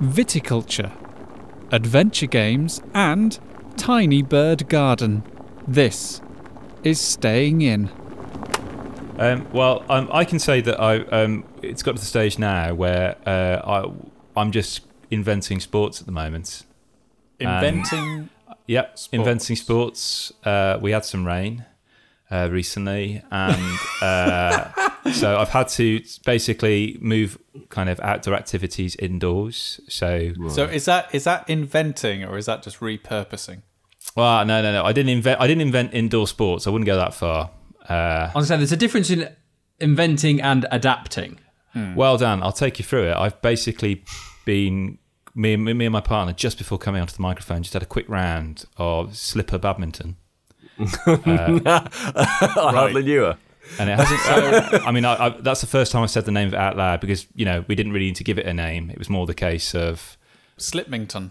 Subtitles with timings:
[0.00, 0.92] viticulture,
[1.70, 3.38] adventure games, and
[3.76, 5.22] tiny bird garden.
[5.66, 6.20] This
[6.82, 7.90] is staying in.
[9.18, 12.74] Um, well, um, I can say that I um, it's got to the stage now
[12.74, 16.64] where uh, I I'm just inventing sports at the moment.
[17.38, 18.28] Inventing.
[18.66, 20.32] Yep, inventing sports.
[20.44, 21.64] Uh, we had some rain
[22.30, 29.80] uh, recently, and uh, so I've had to basically move kind of outdoor activities indoors.
[29.88, 33.62] So, so is that is that inventing or is that just repurposing?
[34.16, 34.84] well, no, no, no.
[34.84, 35.40] I didn't invent.
[35.40, 36.66] I didn't invent indoor sports.
[36.66, 37.50] I wouldn't go that far.
[37.88, 39.28] Uh, I was saying there's a difference in
[39.80, 41.38] inventing and adapting.
[41.96, 43.16] Well, Dan, I'll take you through it.
[43.16, 44.04] I've basically
[44.44, 44.98] been
[45.34, 47.86] me, and- me and my partner just before coming onto the microphone just had a
[47.86, 50.14] quick round of slipper badminton,
[50.78, 51.88] I
[52.54, 53.38] hardly knew her.
[53.78, 54.20] And it hasn't.
[54.20, 56.60] so, I mean, I, I, that's the first time I said the name of it
[56.60, 58.90] out loud because you know we didn't really need to give it a name.
[58.90, 60.16] It was more the case of,
[60.56, 61.30] Slipmington.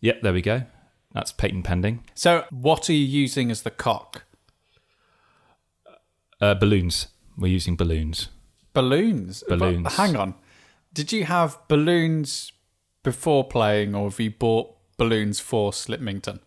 [0.00, 0.62] yep, there we go.
[1.12, 2.04] That's patent pending.
[2.14, 4.24] So what are you using as the cock?
[6.40, 7.08] Uh, balloons.
[7.38, 8.28] We're using balloons.
[8.72, 9.42] Balloons.
[9.48, 9.94] But Balloons.
[9.94, 10.34] hang on.
[10.92, 12.52] Did you have balloons
[13.02, 16.40] before playing, or have you bought balloons for Slipmington?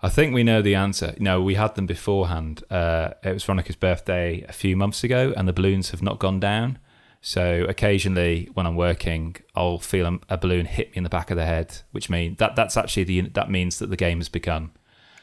[0.00, 1.14] I think we know the answer.
[1.18, 2.62] No, we had them beforehand.
[2.70, 6.38] Uh, it was Veronica's birthday a few months ago, and the balloons have not gone
[6.38, 6.78] down.
[7.20, 11.30] So occasionally, when I'm working, I'll feel a, a balloon hit me in the back
[11.32, 14.28] of the head, which mean that that's actually the that means that the game has
[14.28, 14.70] begun.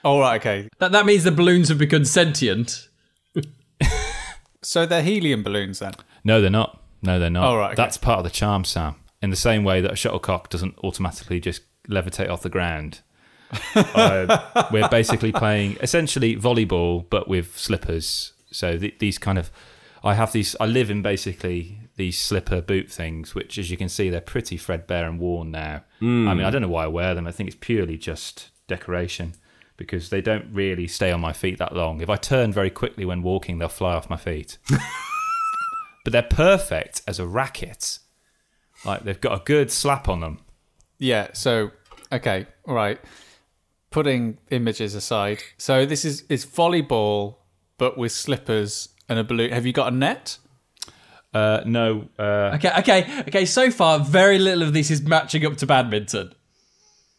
[0.03, 0.67] Oh right, okay.
[0.79, 2.89] That that means the balloons have become sentient.
[4.65, 5.93] So they're helium balloons then.
[6.23, 6.81] No, they're not.
[7.03, 7.47] No, they're not.
[7.47, 7.75] Oh, right, okay.
[7.75, 8.95] That's part of the charm, Sam.
[9.21, 13.01] In the same way that a shuttlecock doesn't automatically just levitate off the ground.
[13.75, 18.33] Uh, we're basically playing essentially volleyball, but with slippers.
[18.51, 19.51] So th- these kind of,
[20.03, 20.55] I have these.
[20.59, 24.57] I live in basically these slipper boot things, which, as you can see, they're pretty
[24.57, 25.83] threadbare and worn now.
[26.29, 27.27] I mean, I don't know why I wear them.
[27.27, 29.33] I think it's purely just decoration
[29.77, 32.01] because they don't really stay on my feet that long.
[32.01, 34.57] If I turn very quickly when walking, they'll fly off my feet.
[36.03, 37.99] but they're perfect as a racket.
[38.85, 40.39] Like they've got a good slap on them.
[40.97, 41.29] Yeah.
[41.33, 41.71] So
[42.11, 42.99] okay, all right.
[43.95, 47.37] Putting images aside, so this is it's volleyball,
[47.77, 49.51] but with slippers and a balloon.
[49.51, 50.37] Have you got a net?
[51.33, 53.45] Uh, no, uh, Okay, okay, okay.
[53.45, 56.33] So far, very little of this is matching up to badminton.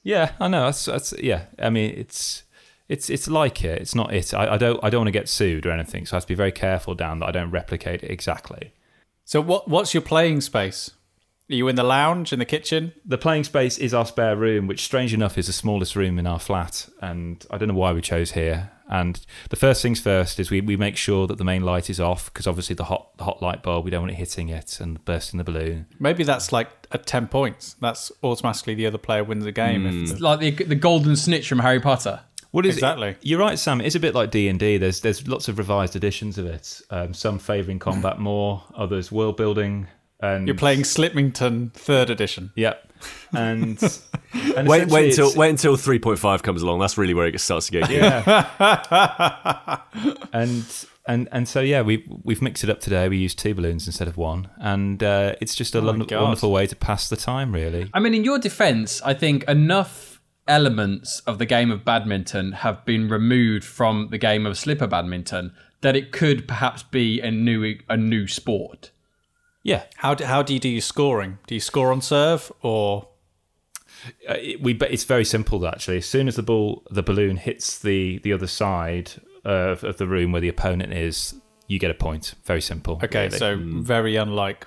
[0.03, 0.67] yeah, I know.
[0.67, 1.47] That's, that's yeah.
[1.59, 2.43] I mean, it's
[2.91, 3.81] it's it's like it.
[3.81, 4.35] It's not it.
[4.35, 6.29] I, I don't I don't want to get sued or anything, so I have to
[6.29, 8.75] be very careful, down that I don't replicate it exactly.
[9.25, 10.91] So what what's your playing space?
[11.49, 12.93] Are you in the lounge in the kitchen?
[13.05, 16.27] The playing space is our spare room, which, strange enough, is the smallest room in
[16.27, 18.73] our flat, and I don't know why we chose here.
[18.89, 22.01] And the first things first is we, we make sure that the main light is
[22.01, 24.79] off because obviously the hot the hot light bulb we don't want it hitting it
[24.81, 25.87] and bursting the balloon.
[25.99, 27.75] Maybe that's like at ten points.
[27.81, 29.87] That's automatically the other player wins the game.
[29.87, 32.21] If It's like the the golden snitch from Harry Potter.
[32.53, 33.17] What is Exactly.
[33.23, 33.81] You're right, Sam.
[33.81, 34.79] It's a bit like D and D.
[34.79, 36.81] There's there's lots of revised editions of it.
[36.91, 39.89] Um, some favouring combat more, others world building.
[40.21, 42.53] And you're playing Slipmington third edition.
[42.57, 42.83] Yep.
[43.37, 43.79] And,
[44.57, 46.79] and Wait, wait until wait until three point five comes along.
[46.79, 48.03] That's really where it starts to get good.
[50.33, 50.65] and
[51.07, 53.09] and and so yeah, we we've mixed it up today.
[53.09, 56.23] We used two balloons instead of one, and uh, it's just a won- God.
[56.23, 57.53] wonderful way to pass the time.
[57.53, 62.53] Really, I mean, in your defense, I think enough elements of the game of badminton
[62.53, 67.31] have been removed from the game of slipper badminton that it could perhaps be a
[67.31, 68.91] new a new sport.
[69.67, 69.83] Yeah.
[69.97, 71.39] How do, how do you do your scoring?
[71.47, 73.09] Do you score on serve or
[74.29, 75.97] Uh, it, we but it's very simple actually.
[75.99, 79.11] As soon as the ball the balloon hits the the other side
[79.45, 81.35] of, of the room where the opponent is,
[81.67, 82.35] you get a point.
[82.45, 82.95] Very simple.
[83.03, 83.25] okay?
[83.27, 83.39] really.
[83.39, 84.67] So very unlike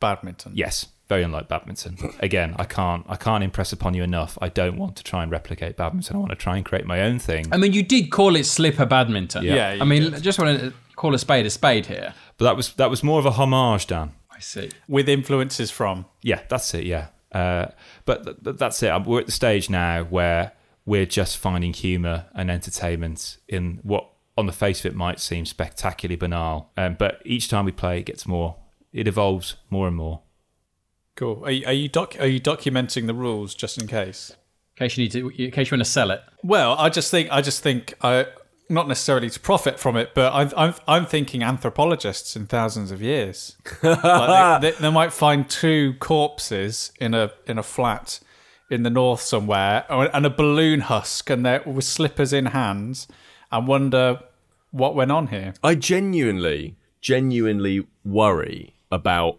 [0.00, 0.52] badminton.
[0.54, 1.96] Yes, very unlike badminton.
[2.20, 4.36] Again, I can't I can't impress upon you enough.
[4.46, 6.16] I don't want to try and replicate badminton.
[6.16, 7.44] I want to try and create my own thing.
[7.52, 9.44] I mean, you did call it slipper badminton.
[9.44, 9.54] Yeah.
[9.54, 10.22] Yeah, you I mean, did.
[10.22, 12.14] just want to call a spade a spade here.
[12.38, 14.10] But that was that was more of a homage, Dan.
[14.42, 14.70] I see.
[14.88, 16.06] with influences from.
[16.22, 16.84] Yeah, that's it.
[16.84, 17.66] Yeah, uh,
[18.04, 18.92] but th- th- that's it.
[19.04, 20.52] We're at the stage now where
[20.84, 25.46] we're just finding humour and entertainment in what, on the face of it, might seem
[25.46, 26.70] spectacularly banal.
[26.76, 28.56] Um, but each time we play, it gets more.
[28.92, 30.22] It evolves more and more.
[31.14, 31.42] Cool.
[31.44, 34.30] Are you, are you doc, are you documenting the rules just in case?
[34.76, 36.20] In case you need to, in case you want to sell it.
[36.42, 38.26] Well, I just think I just think I
[38.72, 43.02] not necessarily to profit from it, but I'm I'm, I'm thinking anthropologists in thousands of
[43.02, 43.56] years.
[43.82, 48.20] like they, they, they might find two corpses in a in a flat
[48.70, 53.06] in the north somewhere, and a balloon husk, and they're with slippers in hands,
[53.50, 54.20] and wonder
[54.70, 55.52] what went on here.
[55.62, 59.38] I genuinely, genuinely worry about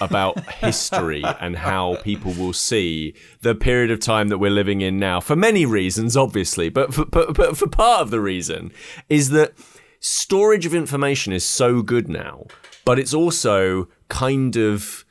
[0.00, 4.98] about history and how people will see the period of time that we're living in
[4.98, 8.72] now for many reasons obviously but for, but, but for part of the reason
[9.08, 9.52] is that
[10.00, 12.46] storage of information is so good now
[12.84, 15.04] but it's also kind of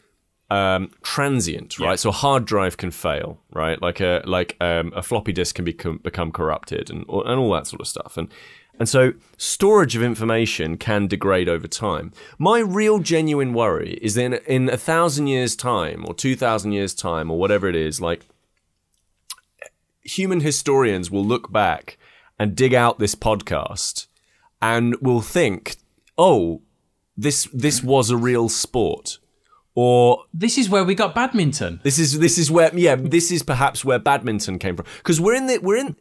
[0.49, 1.99] um, transient, right?
[1.99, 3.81] So a hard drive can fail, right?
[3.81, 7.67] Like a like um, a floppy disk can become become corrupted and and all that
[7.67, 8.15] sort of stuff.
[8.17, 8.29] And
[8.79, 12.11] and so storage of information can degrade over time.
[12.37, 16.73] My real genuine worry is that in, in a thousand years' time or two thousand
[16.73, 18.25] years' time or whatever it is, like
[20.03, 21.97] human historians will look back
[22.37, 24.07] and dig out this podcast
[24.61, 25.75] and will think,
[26.17, 26.61] oh,
[27.17, 29.19] this this was a real sport
[29.73, 31.79] or This is where we got badminton.
[31.83, 35.33] this is this is where yeah this is perhaps where badminton came from because we're
[35.35, 35.95] in the we're in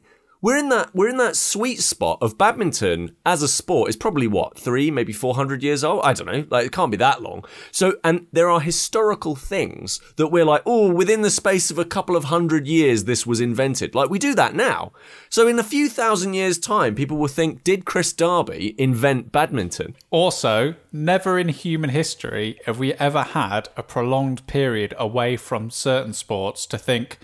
[0.45, 4.27] we're in that we're in that sweet spot of badminton as a sport is probably
[4.27, 6.03] what three maybe four hundred years old?
[6.05, 6.45] I don't know.
[6.51, 7.47] Like it can't be that long.
[7.73, 11.85] So and there are historical things that we're like oh within the space of a
[11.87, 13.95] couple of hundred years this was invented.
[13.95, 14.93] Like we do that now.
[15.31, 19.97] So in a few thousand years time people will think did Kris Darby invent badminton?
[20.11, 26.13] Also, never in human history have we ever had a prolonged period away from certain
[26.13, 27.19] sports to think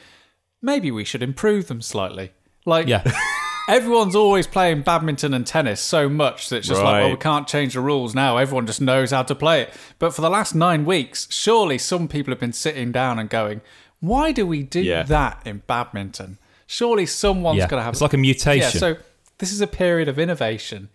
[0.62, 2.32] maybe we should improve them slightly.
[2.70, 3.02] Like, Yeah.
[3.68, 7.46] everyone's always playing badminton and tennis so much that it's just like, well, we can't
[7.46, 8.36] change the rules now.
[8.38, 9.74] Everyone just knows how to play it.
[9.98, 13.60] But for the last nine weeks, surely some people have been sitting down and going,
[14.00, 15.02] why do we do Yeah.
[15.04, 16.38] that in badminton?
[16.66, 17.68] Surely someone's yeah.
[17.68, 18.70] going to have It's like a mutation.
[18.72, 18.96] yeah, so
[19.38, 20.88] this is a period of innovation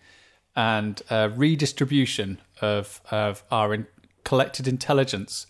[0.56, 3.86] and uh, redistribution of of our in-
[4.24, 5.46] collected intelligence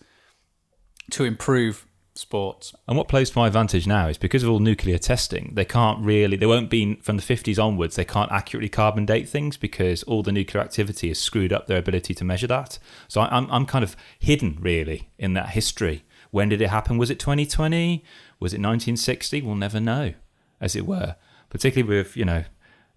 [1.11, 1.86] to improve
[2.17, 2.73] sports.
[2.87, 6.03] And what plays to my advantage now is because of all nuclear testing, they can't
[6.03, 10.03] really, they won't be from the 50s onwards, they can't accurately carbon date things because
[10.03, 12.79] all the nuclear activity has screwed up their ability to measure that.
[13.07, 16.03] So I'm, I'm kind of hidden really in that history.
[16.31, 16.97] When did it happen?
[16.97, 18.03] Was it 2020?
[18.39, 19.41] Was it 1960?
[19.41, 20.13] We'll never know,
[20.59, 21.15] as it were.
[21.49, 22.43] Particularly with, you know,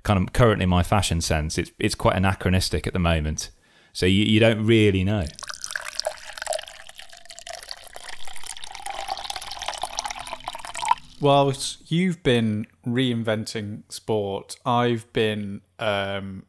[0.03, 3.51] kind of currently my fashion sense, it's, it's quite anachronistic at the moment.
[3.93, 5.25] So you, you don't really know.
[11.21, 16.45] Whilst you've been reinventing sport, I've been um,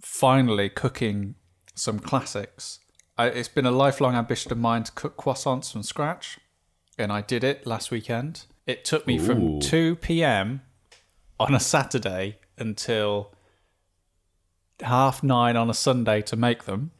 [0.00, 1.34] finally cooking
[1.74, 2.78] some classics.
[3.18, 6.38] I, it's been a lifelong ambition of mine to cook croissants from scratch,
[6.98, 8.46] and I did it last weekend.
[8.66, 10.62] It took me from 2 p.m.
[11.38, 13.34] on a Saturday until
[14.80, 16.90] half nine on a Sunday to make them,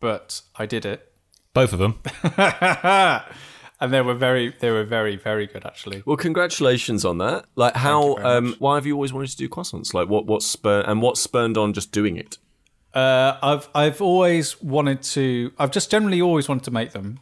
[0.00, 1.12] but I did it.
[1.54, 2.00] Both of them.
[3.80, 6.02] and they were very, they were very, very good actually.
[6.06, 7.46] Well, congratulations on that.
[7.56, 8.16] Like, how?
[8.16, 9.94] Um, why have you always wanted to do croissants?
[9.94, 10.26] Like, what?
[10.26, 12.38] What spur and what spurned on just doing it?
[12.94, 15.52] Uh, I've I've always wanted to.
[15.58, 17.20] I've just generally always wanted to make them.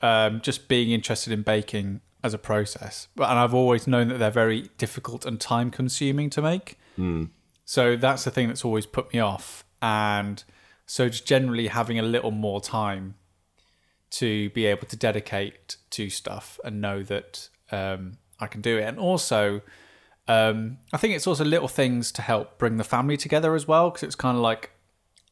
[0.00, 4.18] Um, just being interested in baking as a process, but and I've always known that
[4.18, 6.76] they're very difficult and time consuming to make.
[7.64, 10.42] So that's the thing that's always put me off, and
[10.86, 13.14] so just generally having a little more time
[14.12, 18.84] to be able to dedicate to stuff and know that um, I can do it,
[18.84, 19.62] and also
[20.28, 23.90] um, I think it's also little things to help bring the family together as well,
[23.90, 24.70] because it's kind of like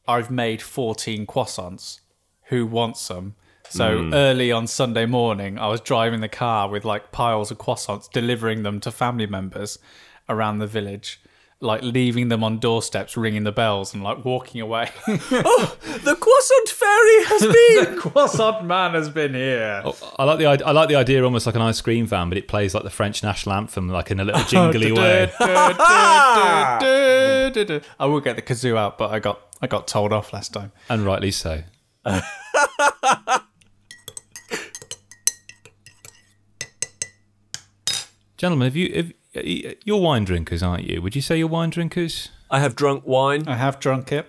[0.07, 1.99] I've made 14 croissants.
[2.45, 3.35] Who wants some?
[3.69, 8.11] So early on Sunday morning, I was driving the car with like piles of croissants,
[8.11, 9.79] delivering them to family members
[10.27, 11.20] around the village,
[11.61, 14.89] like leaving them on doorsteps, ringing the bells, and like walking away.
[15.07, 17.95] oh, The croissant fairy has been.
[17.95, 19.81] the croissant man has been here.
[19.85, 22.37] Oh, I like the I like the idea almost like an ice cream van, but
[22.37, 25.31] it plays like the French national anthem, like in a little jingly way.
[25.39, 26.79] I
[28.01, 30.71] will get the kazoo out, but I got I got told off last time.
[30.89, 31.61] And rightly so.
[38.37, 41.01] Gentlemen, have you have, you're wine drinkers, aren't you?
[41.01, 42.29] Would you say you're wine drinkers?
[42.49, 43.47] I have drunk wine.
[43.47, 44.27] I have drunk it.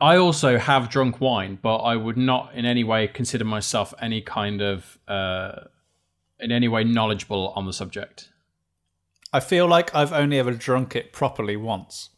[0.00, 4.20] I also have drunk wine, but I would not in any way consider myself any
[4.20, 5.64] kind of uh,
[6.38, 8.28] in any way knowledgeable on the subject.
[9.32, 12.10] I feel like I've only ever drunk it properly once.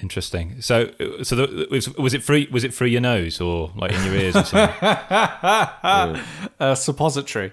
[0.00, 0.60] Interesting.
[0.60, 4.04] So, so the, was, was it through was it through your nose or like in
[4.04, 4.76] your ears or something?
[6.60, 7.52] A suppository.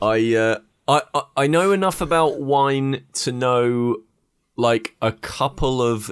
[0.00, 0.58] I, uh,
[0.88, 3.96] I I I know enough about wine to know
[4.56, 6.10] like a couple of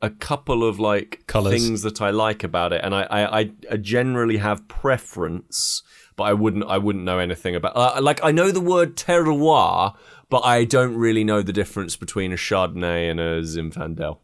[0.00, 1.52] a couple of like Colours.
[1.52, 5.82] things that I like about it, and I, I I- I generally have preference,
[6.16, 9.94] but I wouldn't I wouldn't know anything about uh, like I know the word terroir,
[10.28, 14.18] but I don't really know the difference between a Chardonnay and a Zinfandel.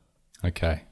[0.45, 0.83] Okay.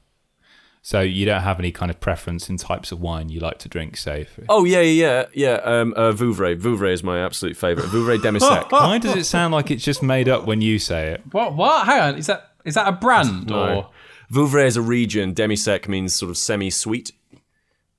[0.87, 3.67] So you don't have any kind of preference in types of wine you like to
[3.67, 4.23] drink, say.
[4.23, 5.55] for- Oh yeah, yeah, yeah.
[5.55, 6.57] Um, uh, Vouvray.
[6.57, 7.87] Vouvray is my absolute favorite.
[7.87, 8.71] Vouvray demi-sec.
[8.71, 11.23] Why does it sound like it's just made up when you say it?
[11.33, 11.55] What?
[11.57, 11.85] What?
[11.85, 12.15] Hang on.
[12.15, 13.53] Is that is that a brand or?
[13.67, 13.89] No.
[14.31, 15.33] Vouvray is a region.
[15.33, 17.11] Demi-sec means sort of semi-sweet.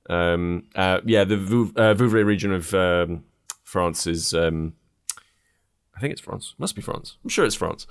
[0.09, 3.23] Um, uh, yeah, the Vou- uh, Vouvray region of um,
[3.65, 4.33] France is.
[4.33, 4.73] Um,
[5.95, 6.55] I think it's France.
[6.57, 7.17] Must be France.
[7.23, 7.85] I'm sure it's France.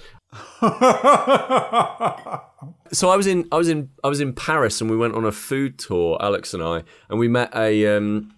[2.92, 5.24] So I was in I was in I was in Paris and we went on
[5.24, 8.34] a food tour, Alex and I, and we met a um,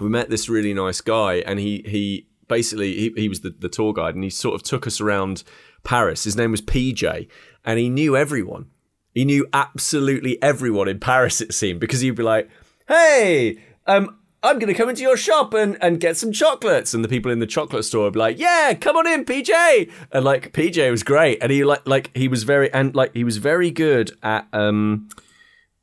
[0.00, 3.68] we met this really nice guy and he he basically he, he was the, the
[3.68, 5.44] tour guide and he sort of took us around
[5.84, 6.24] Paris.
[6.24, 7.28] His name was PJ
[7.64, 8.70] and he knew everyone.
[9.12, 12.48] He knew absolutely everyone in Paris it seemed because he'd be like,
[12.88, 16.94] "Hey, um I'm going to come into your shop and, and get some chocolates.
[16.94, 19.90] And the people in the chocolate store be like, yeah, come on in, PJ.
[20.10, 21.38] And like, PJ was great.
[21.40, 25.08] And he like, like, he was very, and like, he was very good at, um,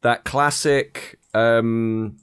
[0.02, 2.18] that classic, um,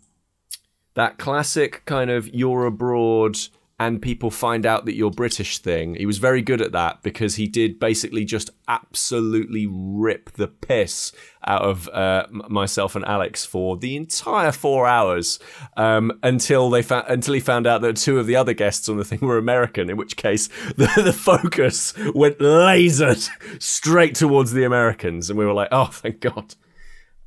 [0.95, 3.39] that classic kind of you're abroad
[3.79, 5.97] and people find out that you're British thing.
[5.97, 11.13] He was very good at that because he did basically just absolutely rip the piss
[11.47, 15.39] out of uh, myself and Alex for the entire four hours
[15.77, 18.97] um, until they fa- until he found out that two of the other guests on
[18.97, 19.91] the thing were American.
[19.91, 23.29] In which case, the, the focus went lasered
[23.63, 26.55] straight towards the Americans, and we were like, "Oh, thank God."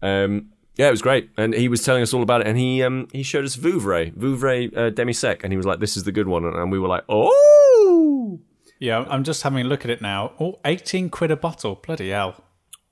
[0.02, 0.50] Um,
[0.80, 2.48] yeah, it was great, and he was telling us all about it.
[2.48, 5.80] And he um, he showed us Vouvray, Vouvray uh, demi sec, and he was like,
[5.80, 8.40] "This is the good one," and we were like, "Oh,
[8.80, 10.32] Yeah, I'm just having a look at it now.
[10.40, 11.76] Oh, 18 quid a bottle.
[11.76, 12.44] Bloody hell.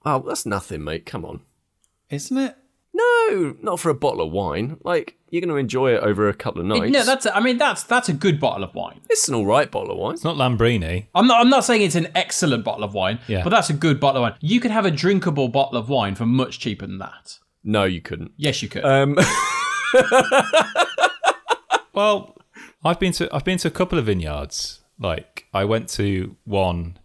[0.05, 1.05] oh, that's nothing, mate.
[1.05, 1.41] Come on,
[2.09, 2.55] Isn't it?
[2.93, 4.77] no, not for a bottle of wine.
[4.83, 6.91] Like you're going to enjoy it over a couple of nights.
[6.91, 7.25] No, that's.
[7.25, 9.01] A, I mean, that's that's a good bottle of wine.
[9.09, 10.13] it's an all right bottle of wine.
[10.15, 11.07] It's not Lambrini.
[11.15, 11.39] I'm not.
[11.41, 13.43] I'm not saying it's an excellent bottle of wine, Yeah.
[13.43, 14.37] but that's a good bottle of wine.
[14.41, 17.37] You could have a drinkable bottle of wine for much cheaper than that.
[17.67, 18.31] No, you couldn't.
[18.37, 18.83] Yes, you could.
[18.85, 19.17] Um,
[21.93, 22.35] Well,
[22.85, 24.81] I've been to I've been to a couple of vineyards.
[24.99, 26.97] Like I went to one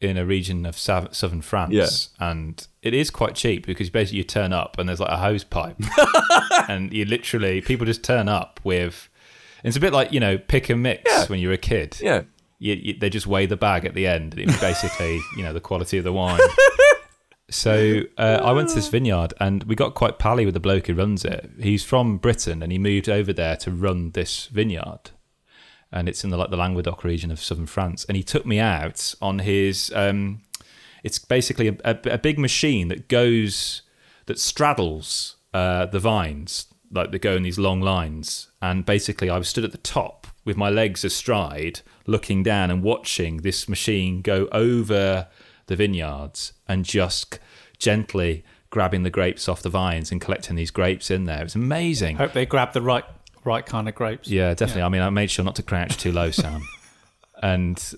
[0.00, 4.52] in a region of southern France, and it is quite cheap because basically you turn
[4.54, 5.76] up and there's like a hose pipe,
[6.68, 9.10] and you literally people just turn up with.
[9.62, 11.26] It's a bit like you know pick and mix Yeah.
[11.26, 11.98] when you're a kid.
[12.00, 12.22] yeah,
[12.58, 14.34] you, you, they just weigh the bag at the end.
[14.38, 16.40] It's basically, you know, the quality of the wine.
[17.54, 20.88] So uh, I went to this vineyard and we got quite pally with the bloke
[20.88, 21.48] who runs it.
[21.60, 25.12] He's from Britain and he moved over there to run this vineyard,
[25.92, 28.04] and it's in the like the Languedoc region of southern France.
[28.06, 29.92] And he took me out on his.
[29.94, 30.42] Um,
[31.04, 33.82] it's basically a, a, a big machine that goes
[34.26, 39.36] that straddles uh, the vines like they go in these long lines and basically i
[39.36, 44.22] was stood at the top with my legs astride looking down and watching this machine
[44.22, 45.26] go over
[45.66, 47.38] the vineyards and just
[47.84, 51.44] gently grabbing the grapes off the vines and collecting these grapes in there.
[51.44, 53.04] It's amazing Hope they grab the right
[53.44, 54.28] right kind of grapes.
[54.28, 54.82] yeah, definitely.
[54.82, 56.66] I mean, I made sure not to crouch too low, Sam.
[57.42, 57.94] and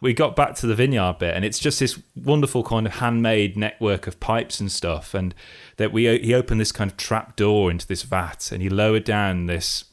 [0.00, 3.56] we got back to the vineyard bit, and it's just this wonderful kind of handmade
[3.56, 5.14] network of pipes and stuff.
[5.14, 5.34] And
[5.78, 9.04] that we he opened this kind of trap door into this vat, and he lowered
[9.04, 9.84] down this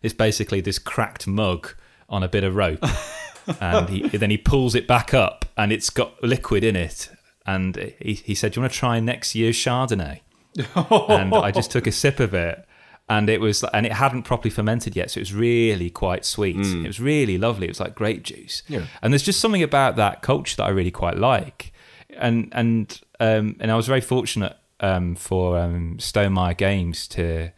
[0.00, 1.74] this basically this cracked mug
[2.08, 2.84] on a bit of rope,
[3.60, 7.10] and he, then he pulls it back up, and it's got liquid in it.
[7.46, 10.20] And he, he said, "Do you want to try next year's Chardonnay?"
[10.74, 12.66] and I just took a sip of it,
[13.08, 16.56] and it was and it hadn't properly fermented yet, so it was really quite sweet.
[16.56, 17.66] It was really lovely.
[17.66, 18.62] It was like grape juice.
[18.68, 18.86] Yeah.
[19.02, 21.72] And there's just something about that culture that I really quite like,
[22.16, 27.52] and and um, and I was very fortunate um, for um, Stonemaier Games to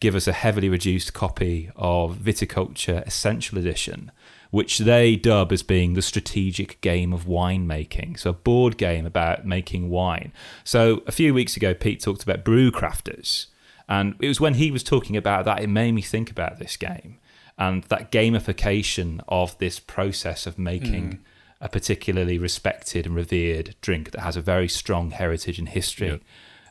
[0.00, 4.10] give us a heavily reduced copy of Viticulture Essential Edition,
[4.50, 8.18] which they dub as being the strategic game of winemaking.
[8.18, 10.32] So, a board game about making wine.
[10.64, 13.46] So, a few weeks ago, Pete talked about brew crafters.
[13.88, 16.76] And it was when he was talking about that, it made me think about this
[16.76, 17.18] game
[17.58, 21.18] and that gamification of this process of making
[21.60, 26.20] a particularly respected and revered drink that has a very strong heritage and history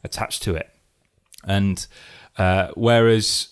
[0.04, 0.70] attached to it.
[1.46, 1.86] And
[2.38, 3.50] uh, whereas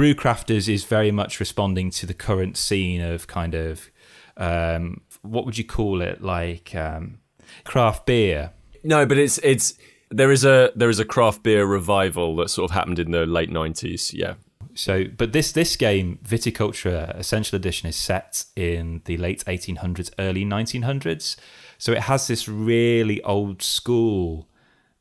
[0.00, 3.90] Brewcrafters is very much responding to the current scene of kind of
[4.38, 7.18] um, what would you call it, like um,
[7.64, 8.52] craft beer.
[8.82, 9.74] no, but it's it's
[10.10, 13.26] there is a there is a craft beer revival that sort of happened in the
[13.26, 14.14] late nineties.
[14.14, 14.36] Yeah,
[14.72, 20.46] So, but this this game, Viticulture Essential Edition, is set in the late 1800s, early
[20.46, 21.36] 1900s.
[21.76, 24.48] So it has this really old school,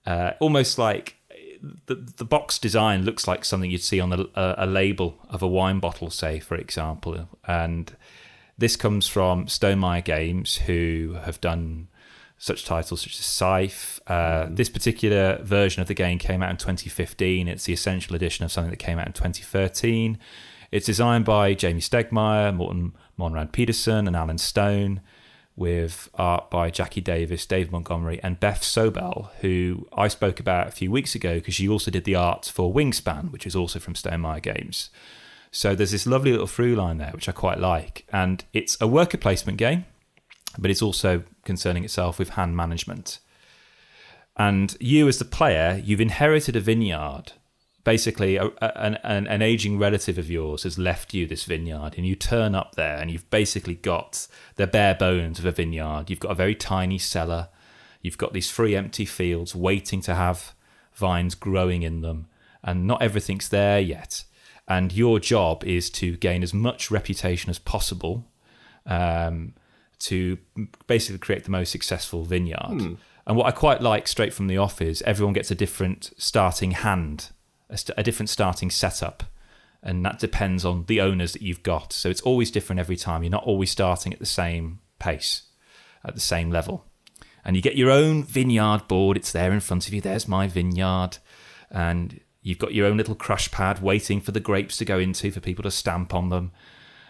[0.05, 1.18] uh, almost like
[1.85, 5.47] the the box design looks like something you'd see on a, a, label of a
[5.47, 7.27] wine bottle, say, for example.
[7.47, 7.95] And
[8.57, 11.87] this comes from Stonemaier Games, who have done
[12.37, 13.99] such titles such as Scythe.
[14.07, 17.47] Uh, This particular version of the game came out in 2015.
[17.47, 20.17] It's the essential edition of something that came out in 2013.
[20.71, 25.01] It's designed by Jamie Stegmaier, Morten Monrad Pedersen, and Alan Stone,
[25.59, 30.71] with art by Jackie Davis, Dave Montgomery, and Beth Sobel, who I spoke about a
[30.71, 33.93] few weeks ago because she also did the art for Wingspan, which is also from
[33.93, 34.89] Stonemaier Games.
[35.51, 38.05] So there's this lovely little through line there, which I quite like.
[38.11, 39.85] And it's a worker placement game,
[40.57, 43.19] but it's also concerning itself with hand management.
[44.37, 47.33] And you, as the player, you've inherited a vineyard.
[47.93, 51.91] Basically, a, a- an, an, an aging relative of yours has left you this vineyard,
[51.97, 54.27] and you turn up there, and you've basically got
[54.57, 56.05] the bare bones of a vineyard.
[56.09, 57.49] You've got a very tiny cellar.
[58.03, 60.53] You've got these three empty fields waiting to have
[60.93, 62.27] vines growing in them,
[62.63, 64.23] and not everything's there yet.
[64.67, 68.27] And your job is to gain as much reputation as possible
[68.85, 69.53] um,
[70.09, 70.37] to
[70.85, 72.97] basically create the most successful vineyard.
[73.25, 76.71] And what I quite like straight from the off is everyone gets a different starting
[76.71, 77.29] hand,
[77.69, 79.23] a, st- a different starting setup.
[79.81, 81.93] And that depends on the owners that you've got.
[81.93, 83.23] So it's always different every time.
[83.23, 85.43] You're not always starting at the same pace,
[86.03, 86.85] at the same level.
[87.45, 89.15] And you get your own vineyard board.
[89.15, 90.01] It's there in front of you.
[90.01, 91.17] There's my vineyard.
[91.71, 95.31] And you've got your own little crush pad waiting for the grapes to go into
[95.31, 96.51] for people to stamp on them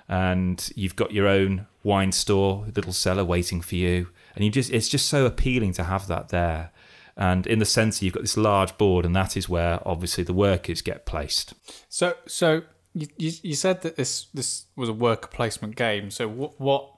[0.09, 4.71] and you've got your own wine store, little cellar waiting for you, and you just
[4.71, 6.71] it's just so appealing to have that there.
[7.19, 10.33] And in the centre, you've got this large board, and that is where obviously the
[10.33, 11.53] workers get placed.
[11.89, 12.61] So, so
[12.93, 16.11] you, you, you said that this this was a worker placement game.
[16.11, 16.89] So, what, what?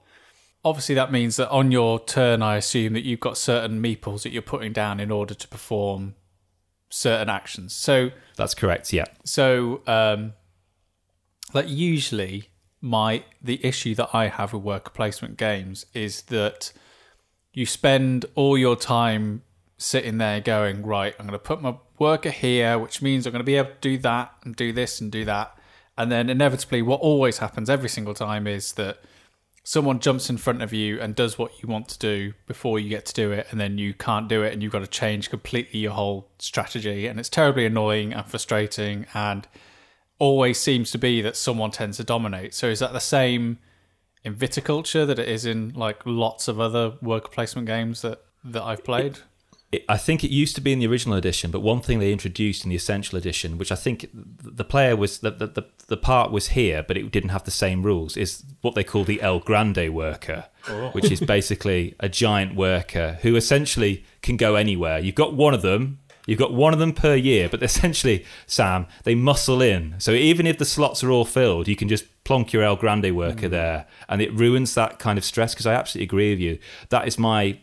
[0.64, 4.30] Obviously, that means that on your turn, I assume that you've got certain meeples that
[4.30, 6.14] you're putting down in order to perform
[6.88, 7.74] certain actions.
[7.74, 8.92] So, That's correct.
[8.92, 9.06] Yeah.
[9.24, 10.34] so um,
[11.52, 12.50] like usually
[12.80, 16.72] my the issue that I have with worker placement games is that
[17.52, 19.42] you spend all your time
[19.82, 23.40] sitting there going right i'm going to put my worker here which means i'm going
[23.40, 25.56] to be able to do that and do this and do that.
[25.96, 28.98] And then inevitably what always happens every single time is that
[29.62, 32.88] someone jumps in front of you and does what you want to do before you
[32.88, 35.30] get to do it and then you can't do it and you've got to change
[35.30, 37.06] completely your whole strategy.
[37.06, 39.46] And it's terribly annoying and frustrating and
[40.18, 42.54] always seems to be that someone tends to dominate.
[42.54, 43.58] So is that the same
[44.24, 48.62] in viticulture that it is in like lots of other worker placement games that that
[48.62, 49.18] I've played
[49.72, 52.12] It, I think it used to be in the original edition, but one thing they
[52.12, 55.96] introduced in the essential edition, which I think the player was the, the the the
[55.96, 59.20] part was here, but it didn't have the same rules, is what they call the
[59.22, 60.90] El Grande worker, oh.
[60.90, 64.98] which is basically a giant worker who essentially can go anywhere.
[64.98, 65.98] You've got one of them.
[66.26, 69.96] You've got one of them per year, but essentially, Sam, they muscle in.
[69.98, 73.16] So even if the slots are all filled, you can just plonk your El Grande
[73.16, 73.52] worker hmm.
[73.52, 75.54] there, and it ruins that kind of stress.
[75.54, 76.58] Because I absolutely agree with you.
[76.90, 77.58] That is my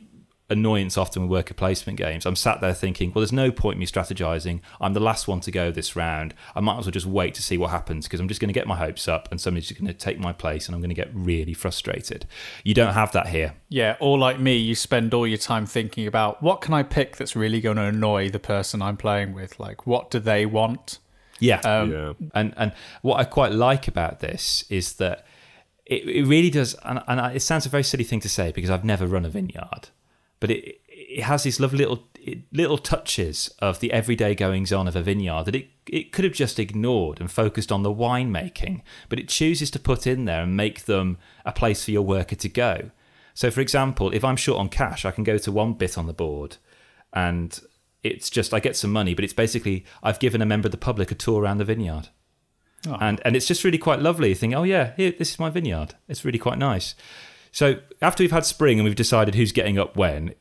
[0.50, 2.26] annoyance often with worker placement games.
[2.26, 4.62] I'm sat there thinking, well, there's no point in me strategizing.
[4.82, 6.34] I'm the last one to go this round.
[6.56, 8.54] I might as well just wait to see what happens because I'm just going to
[8.54, 10.90] get my hopes up and somebody's just going to take my place and I'm going
[10.90, 12.26] to get really frustrated.
[12.64, 13.56] You don't have that here.
[13.70, 17.18] yeah or like me you spend all your time thinking about what can I pick
[17.18, 21.00] that's really going to annoy the person I'm playing with like what do they want
[21.40, 21.60] Yeah.
[21.62, 22.14] Um, yeah.
[22.34, 25.26] And and what I quite like about this is that
[25.86, 26.76] it, it really does.
[26.86, 29.30] And, and it sounds a very silly thing to say because I've never run a
[29.30, 29.90] vineyard,
[30.40, 32.04] but it it has these lovely little
[32.52, 36.34] little touches of the everyday goings on of a vineyard that it it could have
[36.34, 40.56] just ignored and focused on the winemaking, but it chooses to put in there and
[40.56, 42.92] make them a place for your worker to go.
[43.34, 46.06] So, for example, if I'm short on cash, I can go to one bit on
[46.08, 46.58] the board
[47.14, 47.60] and
[48.04, 50.78] it's just I get some money, but it's basically I've given a member of the
[50.78, 52.10] public a tour around the vineyard.
[52.88, 52.98] Ah.
[53.02, 54.30] And and it's just really quite lovely.
[54.30, 55.96] You think, oh yeah, here this is my vineyard.
[56.08, 56.96] It's really quite nice.
[57.52, 60.34] So after we've had spring and we've decided who's getting up when,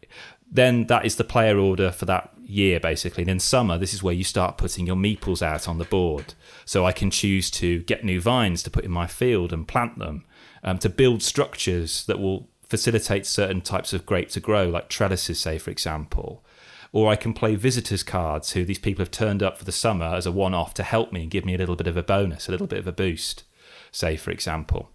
[0.51, 3.23] then that is the player order for that year basically.
[3.23, 6.35] And in summer, this is where you start putting your meeples out on the board.
[6.65, 9.99] So I can choose to get new vines to put in my field and plant
[9.99, 10.25] them,
[10.63, 15.41] um, to build structures that will facilitate certain types of grape to grow, like trellises,
[15.41, 16.45] say for example.
[16.91, 20.07] Or I can play visitors cards who these people have turned up for the summer
[20.07, 22.03] as a one off to help me and give me a little bit of a
[22.03, 23.45] bonus, a little bit of a boost,
[23.93, 24.91] say for example.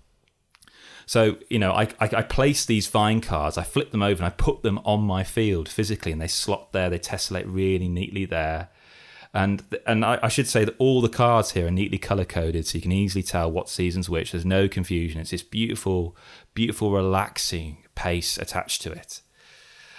[1.05, 4.25] So, you know, I, I, I place these vine cards, I flip them over and
[4.25, 8.25] I put them on my field physically and they slot there, they tessellate really neatly
[8.25, 8.69] there.
[9.33, 12.67] And and I, I should say that all the cards here are neatly color coded
[12.67, 14.31] so you can easily tell what season's which.
[14.31, 15.19] There's no confusion.
[15.19, 16.15] It's this beautiful,
[16.53, 19.21] beautiful, relaxing pace attached to it.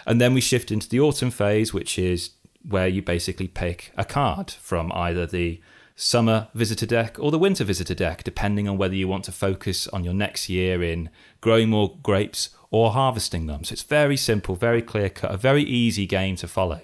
[0.07, 2.31] And then we shift into the autumn phase, which is
[2.63, 5.61] where you basically pick a card from either the
[5.97, 9.87] summer visitor deck or the winter visitor deck, depending on whether you want to focus
[9.89, 11.09] on your next year in
[11.41, 13.65] growing more grapes or harvesting them.
[13.65, 16.81] So it's very simple, very clear cut, a very easy game to follow.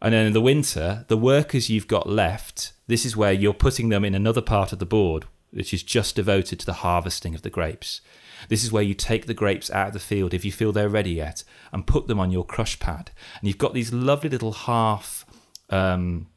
[0.00, 3.88] And then in the winter, the workers you've got left, this is where you're putting
[3.88, 7.42] them in another part of the board, which is just devoted to the harvesting of
[7.42, 8.00] the grapes.
[8.48, 10.88] This is where you take the grapes out of the field if you feel they're
[10.88, 13.10] ready yet and put them on your crush pad.
[13.40, 15.26] And you've got these lovely little half,
[15.70, 16.28] um,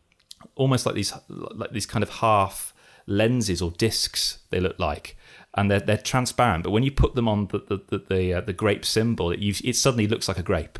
[0.62, 2.74] almost like these, like these kind of half
[3.08, 5.17] lenses or discs, they look like.
[5.54, 8.41] And they're, they're transparent, but when you put them on the the the, the, uh,
[8.41, 10.80] the grape symbol, it, you, it suddenly looks like a grape,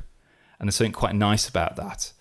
[0.58, 2.14] and there's something quite nice about that.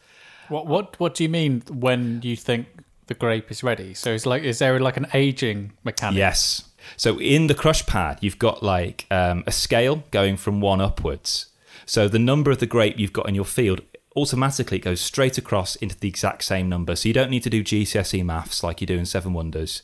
[0.49, 2.67] What what what do you mean when you think
[3.07, 3.95] the grape is ready?
[3.95, 6.19] So it's like is there like an aging mechanic?
[6.19, 6.65] Yes.
[6.97, 11.47] So in the crush pad, you've got like um, a scale going from one upwards.
[11.87, 13.81] So the number of the grape you've got in your field
[14.17, 16.97] automatically it goes straight across into the exact same number.
[16.97, 19.83] So you don't need to do GCSE maths like you do in Seven Wonders.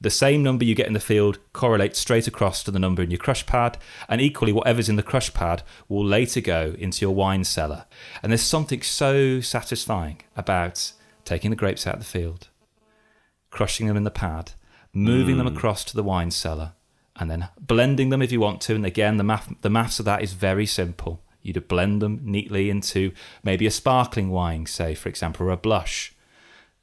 [0.00, 3.10] The same number you get in the field correlates straight across to the number in
[3.10, 7.14] your crush pad, and equally, whatever's in the crush pad will later go into your
[7.14, 7.86] wine cellar.
[8.22, 10.92] And there's something so satisfying about
[11.24, 12.46] taking the grapes out of the field,
[13.50, 14.52] crushing them in the pad,
[14.92, 15.56] moving them hmm.
[15.56, 16.74] across to the wine cellar,
[17.16, 18.76] and then blending them if you want to.
[18.76, 21.24] And again, the math, the maths of that is very simple.
[21.48, 26.14] You'd blend them neatly into maybe a sparkling wine, say, for example, or a blush,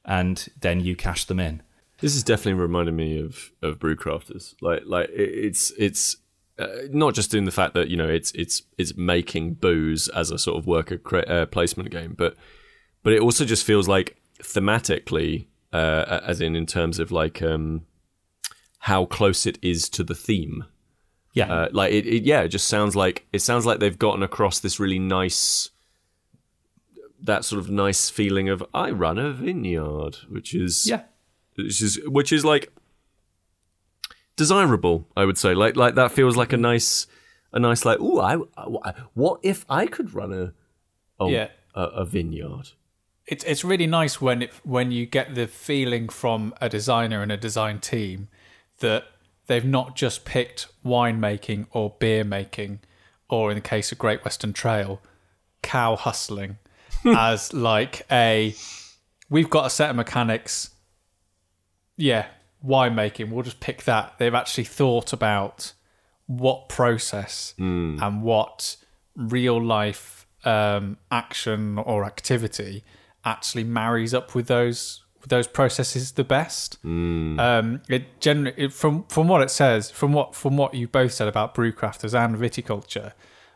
[0.04, 1.62] and then you cash them in.
[2.00, 4.56] This is definitely reminding me of of brewcrafters.
[4.62, 6.18] Like like it's it's
[6.58, 10.32] uh, not just in the fact that you know it's it's it's making booze as
[10.32, 12.36] a sort of worker cre- uh, placement game, but
[13.04, 17.86] but it also just feels like thematically, uh, as in in terms of like um,
[18.80, 20.66] how close it is to the theme.
[21.36, 24.24] Yeah, Uh, like it, it, yeah, it just sounds like it sounds like they've gotten
[24.24, 25.70] across this really nice,
[27.22, 31.02] that sort of nice feeling of I run a vineyard, which is yeah.
[31.56, 32.72] which is which is like
[34.36, 35.08] desirable.
[35.16, 37.08] I would say like like that feels like a nice
[37.52, 40.54] a nice like ooh I, I what if I could run a
[41.20, 41.50] oh, Yeah.
[41.74, 42.72] a, a vineyard.
[43.28, 47.32] It's it's really nice when it when you get the feeling from a designer and
[47.32, 48.28] a design team
[48.80, 49.06] that
[49.48, 52.80] they've not just picked winemaking or beer making,
[53.30, 55.02] or in the case of Great Western Trail,
[55.62, 56.58] cow hustling
[57.06, 58.56] as like a
[59.30, 60.72] we've got a set of mechanics.
[61.98, 62.28] Yeah,
[62.66, 63.30] winemaking.
[63.30, 64.16] We'll just pick that.
[64.18, 65.74] They've actually thought about
[66.28, 67.54] what process
[68.02, 68.78] and what
[69.16, 72.84] real life um, action or activity
[73.24, 76.78] actually marries up with those those processes the best.
[76.84, 81.14] Um, it generally it, from from what it says, from what from what you both
[81.14, 83.14] said about brewcrafters and viticulture,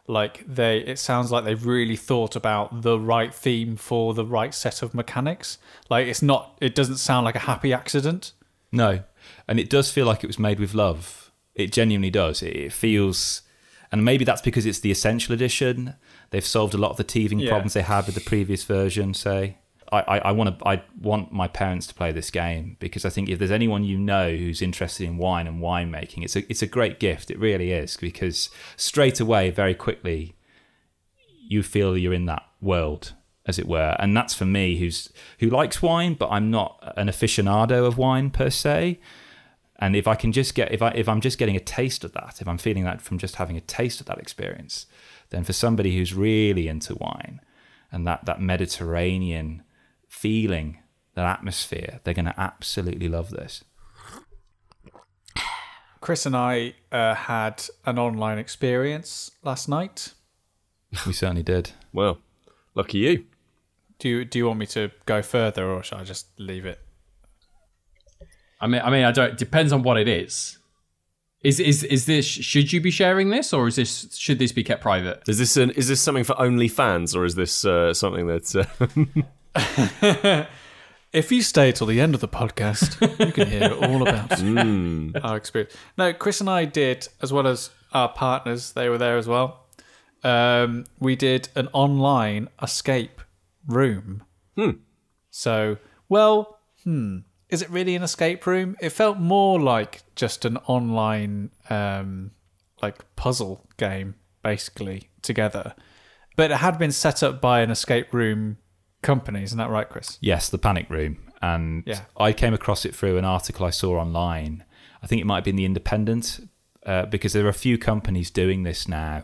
[0.07, 4.53] like they it sounds like they've really thought about the right theme for the right
[4.53, 5.57] set of mechanics.
[5.89, 8.33] Like it's not it doesn't sound like a happy accident.
[8.71, 9.03] No,
[9.47, 11.31] and it does feel like it was made with love.
[11.55, 12.41] It genuinely does.
[12.43, 13.41] It, it feels,
[13.91, 15.95] and maybe that's because it's the essential edition.
[16.29, 17.49] They've solved a lot of the teething Yeah.
[17.49, 19.13] problems they had with the previous version.
[19.15, 19.57] Say,
[19.91, 23.09] I, I, I want to, I want my parents to play this game because I
[23.09, 26.61] think if there's anyone you know who's interested in wine and winemaking, it's a, it's
[26.61, 27.31] a great gift.
[27.31, 30.35] It really is because straight away, very quickly,
[31.47, 33.13] you feel you're in that world
[33.45, 37.07] as it were and that's for me who's who likes wine but i'm not an
[37.07, 38.99] aficionado of wine per se
[39.79, 42.11] and if i can just get if i if i'm just getting a taste of
[42.11, 44.85] that if i'm feeling that from just having a taste of that experience
[45.31, 47.41] then for somebody who's really into wine
[47.91, 49.63] and that that mediterranean
[50.09, 50.79] feeling
[51.15, 53.63] that atmosphere they're going to absolutely love this
[56.01, 60.13] Kris and I uh, had an online experience last night.
[61.05, 62.19] we certainly did Well,
[62.73, 63.25] lucky you.
[63.99, 66.79] Do you do you want me to go further or should I just leave it?
[68.61, 69.37] I mean, I mean, I don't.
[69.37, 70.57] Depends on what it is.
[71.43, 72.25] Is is is this?
[72.25, 74.15] Should you be sharing this, or is this?
[74.17, 75.23] Should this be kept private?
[75.27, 78.55] Is this an, is this something for only fans or is this uh, something that
[78.55, 79.21] uh,
[81.11, 85.37] If you stay till the end of the podcast, you can hear all about our
[85.37, 85.75] experience.
[85.97, 89.65] No, Kris and I did, as well as our partners, they were there as well.
[90.23, 93.21] Um, we did an online escape
[93.65, 94.23] room.
[95.31, 95.77] So,
[96.09, 98.75] well, hmm, is it really an escape room?
[98.79, 102.31] It felt more like just an online, um,
[102.83, 105.73] like puzzle game, basically together.
[106.35, 108.57] But it had been set up by an escape room
[109.01, 110.17] company, isn't that right, Kris?
[110.21, 111.17] Yes, the panic room.
[111.41, 112.01] And Yeah.
[112.17, 114.63] I came across it through an article I saw online.
[115.01, 116.49] I think it might have been the Independent,
[116.85, 119.23] uh, because there are a few companies doing this now.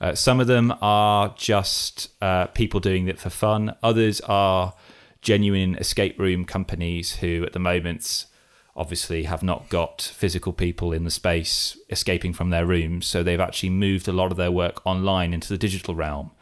[0.00, 3.76] Uh, some of them are just uh, people doing it for fun.
[3.82, 4.74] Others are
[5.20, 8.26] genuine escape room companies who, at the moment,
[8.74, 13.38] obviously have not got physical people in the space escaping from their rooms, so they've
[13.38, 16.32] actually moved a lot of their work online into the digital realm.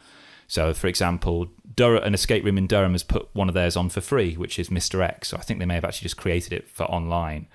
[0.47, 3.89] So, for example, Dur- an escape room in Durham has put one of theirs on
[3.89, 5.01] for free, which is Mr.
[5.01, 5.29] X.
[5.29, 7.47] So I think they may have actually just created it for online.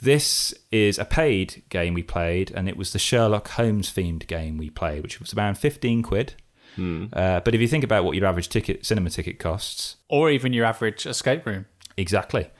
[0.00, 4.58] This is a paid game we played, and it was the Sherlock Holmes themed game
[4.58, 6.34] we played, which was around 15 quid.
[6.76, 10.52] Uh, but if you think about what your average ticket cinema ticket costs, Or even
[10.52, 11.66] your average escape room.
[11.96, 12.50] exactly,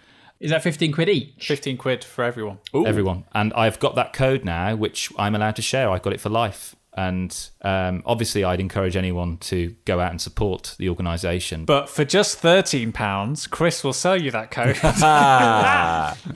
[0.40, 1.46] Is that 15 quid each?
[1.48, 2.58] 15 quid for everyone.
[2.72, 3.24] everyone.
[3.32, 5.90] And I've got that code now, which I'm allowed to share.
[5.90, 6.76] I got it for life.
[6.96, 11.64] And um, obviously, I'd encourage anyone to go out and support the organisation.
[11.64, 14.78] But for just £13, Chris will sell you that code.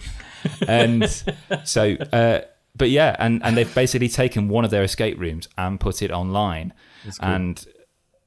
[0.68, 1.24] and
[1.64, 2.40] so uh,
[2.76, 6.10] but yeah and and they've basically taken one of their escape rooms and put it
[6.10, 6.72] online
[7.20, 7.66] and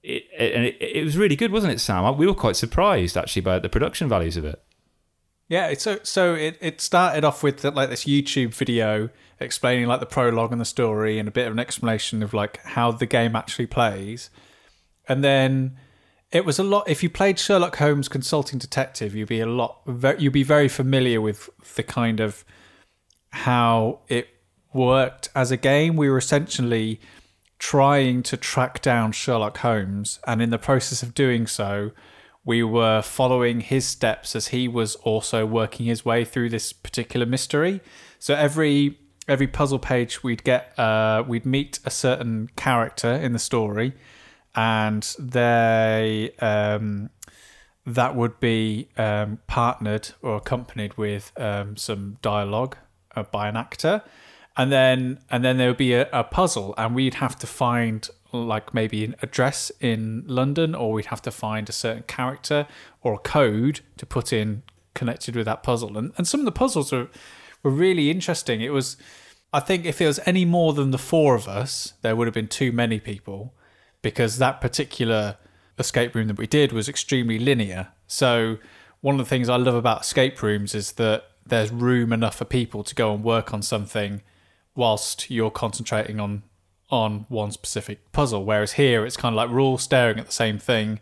[0.03, 3.15] it, it, and it, it was really good wasn't it sam we were quite surprised
[3.15, 4.61] actually by the production values of it
[5.47, 9.09] Yeah, so so it, it started off with like this YouTube video
[9.41, 12.63] explaining like the prologue and the story and a bit of an explanation of like
[12.63, 14.29] how the game actually plays.
[15.07, 15.77] And then
[16.31, 19.81] it was a lot if you played Sherlock Holmes Consulting Detective, you'd be a lot
[20.19, 22.45] you'd be very familiar with the kind of
[23.31, 24.27] how it
[24.73, 25.95] worked as a game.
[25.95, 27.01] We were essentially
[27.59, 31.91] trying to track down Sherlock Holmes, and in the process of doing so,
[32.43, 37.25] we were following his steps as he was also working his way through this particular
[37.25, 37.81] mystery.
[38.17, 38.97] So every
[39.31, 43.93] every puzzle page we'd get uh, we'd meet a certain character in the story,
[44.53, 47.09] and they um,
[47.85, 52.75] that would be um, partnered or accompanied with um, some dialogue
[53.15, 54.03] uh, by an actor,
[54.57, 58.09] and then and then there would be a, a puzzle, and we'd have to find
[58.33, 62.67] like maybe an address in London, or we'd have to find a certain character
[63.01, 64.63] or a code to put in
[64.93, 65.97] connected with that puzzle.
[65.97, 67.07] And and some of the puzzles were
[67.63, 68.61] were really interesting.
[68.61, 68.97] It was,
[69.53, 72.33] I think, if it was any more than the four of us, there would have
[72.33, 73.53] been too many people,
[74.01, 75.37] because that particular
[75.77, 77.89] escape room that we did was extremely linear.
[78.07, 78.57] So
[79.01, 82.45] one of the things I love about escape rooms is that there's room enough for
[82.45, 84.21] people to go and work on something
[84.75, 86.43] whilst you're concentrating on
[86.89, 88.43] on one specific puzzle.
[88.43, 90.99] Whereas here it's kind of like we're all staring at the same thing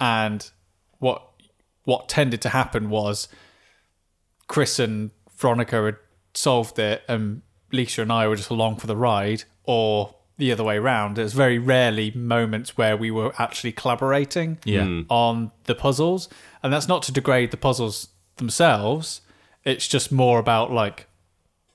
[0.00, 0.50] and
[0.98, 1.22] what
[1.84, 3.28] what tended to happen was
[4.48, 5.96] Kris and Veronica had
[6.34, 10.64] solved it and Lisa and I were just along for the ride or the other
[10.64, 11.16] way around.
[11.16, 14.82] There's very rarely moments where we were actually collaborating Yeah.
[14.84, 15.06] Mm.
[15.08, 16.28] on the puzzles.
[16.62, 19.20] And that's not to degrade the puzzles themselves.
[19.64, 21.06] It's just more about like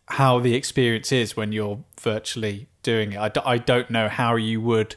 [0.08, 3.20] how the experience is when you're virtually doing it.
[3.20, 4.96] I, d- I don't know how you would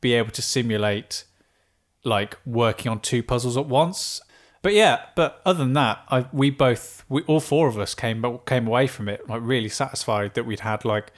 [0.00, 1.24] be able to simulate
[2.04, 4.20] like working on two puzzles at once.
[4.62, 8.24] But yeah, but other than that, I we both we all four of us came
[8.46, 11.12] came away from it like really satisfied that we'd had like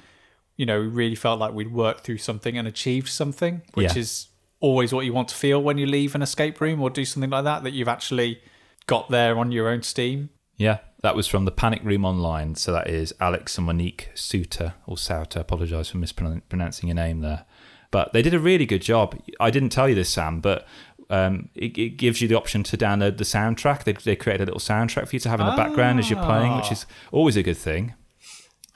[0.57, 3.99] you know, we really felt like we'd worked through something and achieved something, which Yeah.
[4.03, 4.29] is
[4.61, 7.29] always what you want to feel when you leave an escape room or do something
[7.31, 8.41] like that that you've actually
[8.87, 10.31] got there on your own steam.
[10.57, 12.55] Yeah, that was from the Panic Room Online.
[12.55, 15.41] So that is Alex and Monique Suter or Souter.
[15.41, 17.45] Apologise for mispronouncing your name there.
[17.91, 19.21] But they did a really good job.
[19.41, 20.67] I didn't tell you this, Sam, but
[21.11, 23.85] um, it, it gives you the option to download the soundtrack.
[23.85, 26.23] They, they created a little soundtrack for you to have in the background as you're
[26.23, 27.95] playing, which is always a good thing,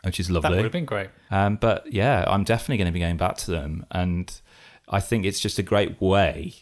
[0.04, 0.50] which is lovely.
[0.50, 1.10] That would have been great.
[1.30, 4.40] Um, but yeah, I'm definitely going to be going back to them, and
[4.88, 6.54] I think it's just a great way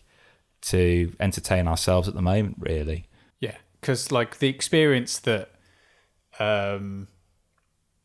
[0.63, 2.57] to entertain ourselves at the moment.
[2.59, 3.09] Really,
[3.41, 5.51] Yeah, because like the experience that,
[6.39, 7.09] um,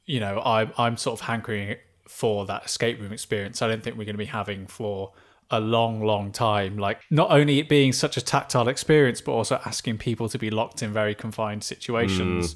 [0.05, 3.61] you know, I'm I'm sort of hankering for that escape room experience.
[3.61, 5.13] I don't think we're going to be having for
[5.51, 6.77] a long, long time.
[6.77, 10.49] Like not only it being such a tactile experience, but also asking people to be
[10.49, 12.55] locked in very confined situations,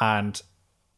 [0.00, 0.40] and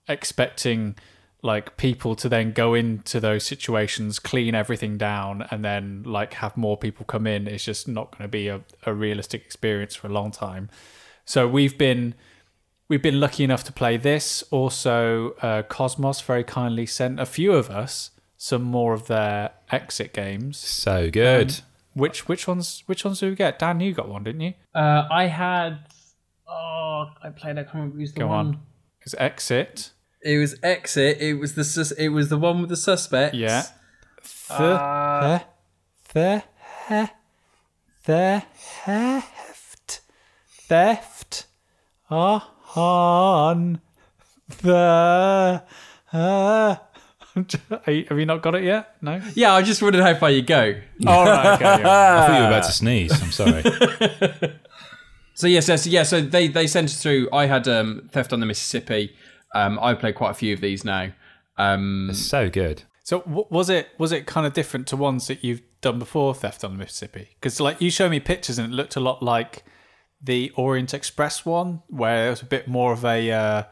[0.09, 0.96] expecting
[1.42, 6.57] like people to then go into those situations, clean everything down, and then like have
[6.57, 10.07] more people come in is just not going to be a, a realistic experience for
[10.07, 10.68] a long time.
[11.24, 12.14] So we've been
[12.88, 14.42] we've been lucky enough to play this.
[14.50, 18.11] Also, uh, Kosmos very kindly sent a few of us
[18.42, 20.57] some more of their exit games.
[20.57, 21.61] so good.
[21.92, 23.59] Which which ones which ones do we get?
[23.59, 24.55] Dan, you got one, didn't you?
[24.74, 25.81] Uh, I had.
[26.48, 27.59] Oh, I played.
[27.59, 28.46] I can't remember who's the Go one.
[28.46, 28.61] on.
[29.03, 29.90] It's exit.
[30.22, 31.18] It was Exit.
[31.20, 33.37] It was the sus- it was the one with the suspects.
[33.37, 33.64] Yeah.
[34.48, 35.44] The
[36.14, 36.42] the
[36.88, 37.11] the
[38.07, 38.42] the
[38.85, 40.00] theft
[40.68, 41.46] theft
[42.11, 43.81] on
[44.62, 45.62] the
[46.12, 46.81] uh, Are
[47.87, 48.97] you- have you not got it yet?
[49.01, 49.21] No.
[49.35, 50.75] Yeah, I just wondered how far you go.
[51.07, 51.55] All right.
[51.55, 51.64] Okay.
[51.64, 51.75] yeah.
[52.23, 53.23] I thought you were about to sneeze.
[53.23, 53.62] I'm sorry.
[55.35, 56.03] So yes, yes, yeah.
[56.03, 57.29] So they they sent us through.
[57.33, 59.14] I had um, Theft on the Mississippi.
[59.55, 61.12] Um, I've played quite a few of these now.
[61.57, 62.83] Um, It's so good.
[63.05, 66.35] So w- was it was it kind of different to ones that you've done before,
[66.35, 67.29] Theft on the Mississippi?
[67.40, 69.64] Because like you showed me pictures and it looked a lot like
[70.23, 73.62] the Orient Express one, where it was a bit more of a uh,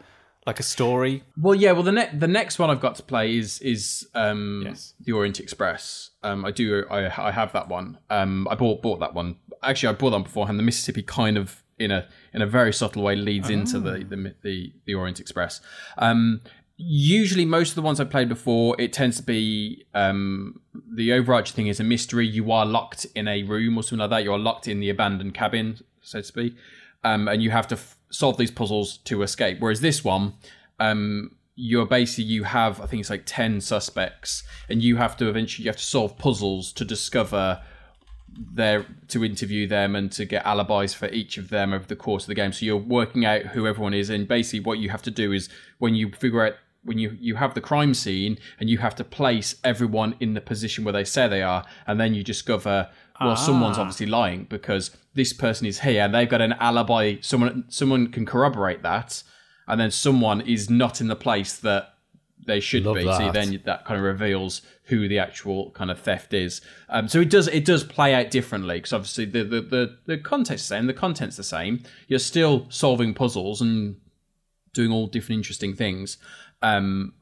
[0.48, 1.22] like a story.
[1.36, 1.72] Well, yeah.
[1.72, 4.94] Well, the next the next one I've got to play is is um, Yes.
[4.98, 6.10] the Orient Express.
[6.22, 6.84] Um, I do.
[6.90, 7.98] I, I have that one.
[8.08, 9.36] Um, I bought bought that one.
[9.62, 10.58] Actually, I bought that one beforehand.
[10.58, 14.34] The Mississippi kind of in a in a very subtle way leads into the, the
[14.42, 15.60] the the Orient Express.
[15.98, 16.40] Um,
[16.78, 20.60] usually, most of the ones I've played before, it tends to be um,
[20.94, 22.26] the overarching thing is a mystery.
[22.26, 24.24] You are locked in a room or something like that.
[24.24, 26.56] You are locked in the abandoned cabin, so to speak,
[27.08, 29.56] um, and you have to f- solve these puzzles to escape.
[29.60, 30.34] Whereas this one,
[30.78, 35.28] um, you're basically you have I think it's like ten suspects, and you have to
[35.28, 37.62] eventually you have to solve puzzles to discover
[38.54, 42.24] their to interview them and to get alibis for each of them over the course
[42.24, 42.52] of the game.
[42.52, 45.48] So you're working out who everyone is, and basically what you have to do is
[45.78, 49.04] when you figure out when you you have the crime scene and you have to
[49.04, 52.88] place everyone in the position where they say they are, and then you discover
[53.20, 57.16] well someone's obviously lying because this person is here and they've got an alibi.
[57.20, 59.22] Someone someone can corroborate that,
[59.66, 61.94] and then someone is not in the place that
[62.46, 63.04] they should Love be.
[63.04, 66.60] So then that kind of reveals who the actual kind of theft is.
[66.88, 70.16] Um, so it does it does play out differently because obviously the, the the the
[70.16, 71.82] the same, the content's the same.
[72.08, 73.96] You're still solving puzzles and
[74.72, 76.16] doing all different interesting things.
[76.62, 77.14] Um,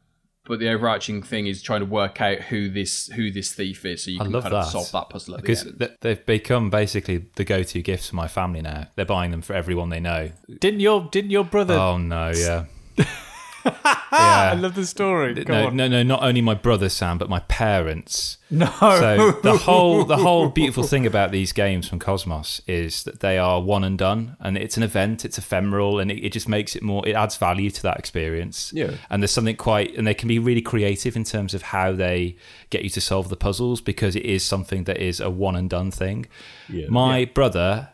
[0.47, 4.03] but the overarching thing is trying to work out who this who this thief is,
[4.05, 4.71] so you I can love kind of that.
[4.71, 5.97] solve that puzzle at the Because end.
[6.01, 8.87] they've become basically the go-to gifts for my family now.
[8.97, 10.31] They're buying them for everyone they know.
[10.61, 11.75] Didn't your didn't your brother?
[11.75, 12.65] Oh no, yeah.
[14.13, 15.35] I love the story.
[15.35, 15.77] Go No, on.
[15.77, 18.39] no, no, not only my brother Sam, but my parents.
[18.51, 18.67] No.
[18.81, 23.39] So the whole the whole beautiful thing about these games from Kosmos is that they
[23.39, 25.25] are one and done, and it's an event.
[25.25, 27.07] It's ephemeral, and it, it just makes it more.
[27.07, 28.73] It adds value to that experience.
[28.75, 28.93] Yeah.
[29.11, 32.37] And there's something quite, and they can be really creative in terms of how they
[32.71, 35.69] get you to solve the puzzles because it is something that is a one and
[35.69, 36.27] done thing.
[36.69, 36.87] Yeah.
[36.89, 37.91] My brother,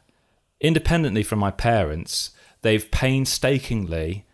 [0.61, 2.31] independently from my parents,
[2.61, 4.27] they've painstakingly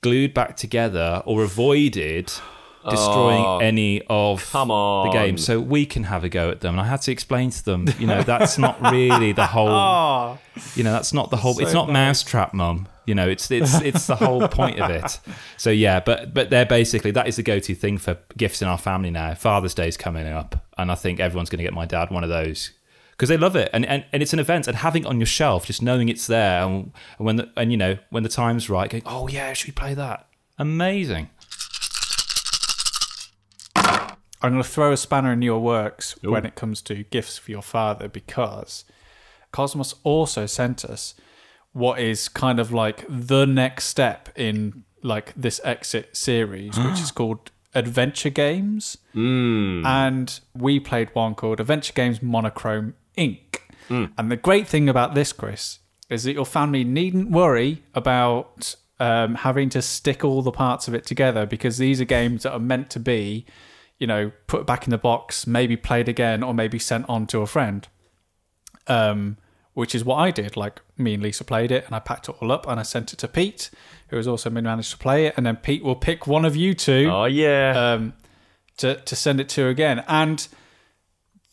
[0.00, 2.32] glued back together or avoided
[2.88, 5.36] destroying Oh, any of the game.
[5.38, 6.74] so we can have a go at them.
[6.74, 10.38] And i had to explain to them you know that's not really the whole Oh,
[10.76, 11.92] you know that's not the whole it's not bad.
[11.94, 12.86] mousetrap mum.
[13.04, 15.18] You know it's it's it's the whole point of it.
[15.56, 18.78] So yeah but but they're basically that is the go-to thing for gifts in our
[18.78, 19.34] family now.
[19.34, 22.28] Father's day's coming up and i think everyone's going to get my dad one of
[22.30, 22.70] those
[23.16, 23.70] because they love it.
[23.72, 26.26] And, and and it's an event and having it on your shelf just knowing it's
[26.26, 29.52] there and, and when the and you know when the time's right going oh yeah
[29.52, 30.28] should we play that?
[30.58, 31.30] Amazing.
[34.42, 37.50] I'm going to throw a spanner in your works when it comes to gifts for
[37.50, 38.84] your father because
[39.52, 41.14] Kosmos also sent us
[41.72, 47.10] what is kind of like the next step in like this exit series, which is
[47.14, 48.98] called Adventure Games.
[49.12, 49.84] Hmm.
[49.84, 53.38] And we played one called Adventure Games Monochrome Inc.
[53.88, 55.78] And the great thing about this, Kris,
[56.10, 60.94] is that your family needn't worry about um, having to stick all the parts of
[60.94, 63.46] it together because these are games that are meant to be,
[63.98, 67.40] you know, put back in the box, maybe played again, or maybe sent on to
[67.42, 67.86] a friend.
[68.88, 69.36] Um,
[69.74, 70.56] which is what I did.
[70.56, 73.12] Like me and Lisa played it, and I packed it all up and I sent
[73.12, 73.70] it to Pete,
[74.08, 76.56] who has also been managed to play it, and then Pete will pick one of
[76.56, 77.74] you two Oh yeah.
[77.92, 78.14] um,
[78.78, 80.02] to to send it to again.
[80.08, 80.48] And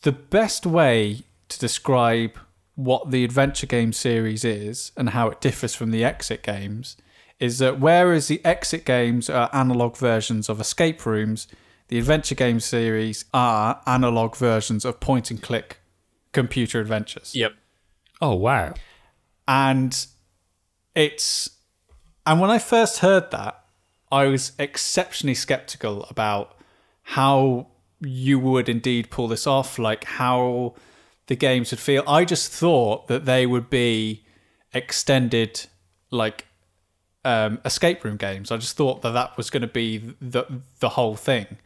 [0.02, 1.24] the best way
[1.54, 2.38] to describe
[2.74, 6.96] what the adventure game series is and how it differs from the exit games
[7.40, 11.48] is that whereas the exit games are analog versions of escape rooms,
[11.88, 15.80] the adventure game series are analog versions of point and click
[16.32, 17.52] computer adventures yep.
[18.20, 18.74] oh wow
[19.46, 20.06] and
[20.94, 21.50] it's
[22.26, 23.62] and when I first heard that,
[24.10, 26.56] I was exceptionally skeptical about
[27.02, 27.68] how
[28.00, 30.74] you would indeed pull this off, like how
[31.26, 32.02] the games would feel.
[32.06, 34.24] I just thought that they would be
[34.72, 35.66] extended,
[36.10, 36.46] like
[37.24, 38.50] um, escape room games.
[38.50, 40.44] I just thought that that was going to be the
[40.80, 41.58] the whole thing,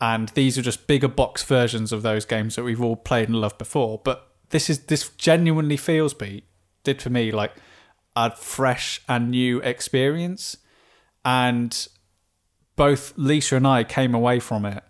[0.00, 3.40] and these are just bigger box versions of those games that we've all played and
[3.40, 4.00] loved before.
[4.02, 6.44] But this is this genuinely feels, Pete,
[6.84, 7.52] did for me like
[8.14, 10.56] a fresh and new experience,
[11.24, 11.88] and
[12.76, 14.82] both Lisa and I came away from it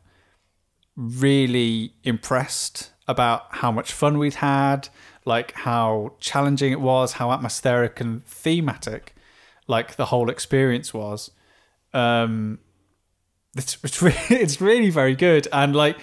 [0.97, 4.89] really impressed about how much fun we'd had,
[5.25, 9.15] like how challenging it was, how atmospheric and thematic,
[9.67, 11.31] like the whole experience was.
[11.93, 12.59] Um,
[13.57, 15.99] it's it's really, it's really very good, and like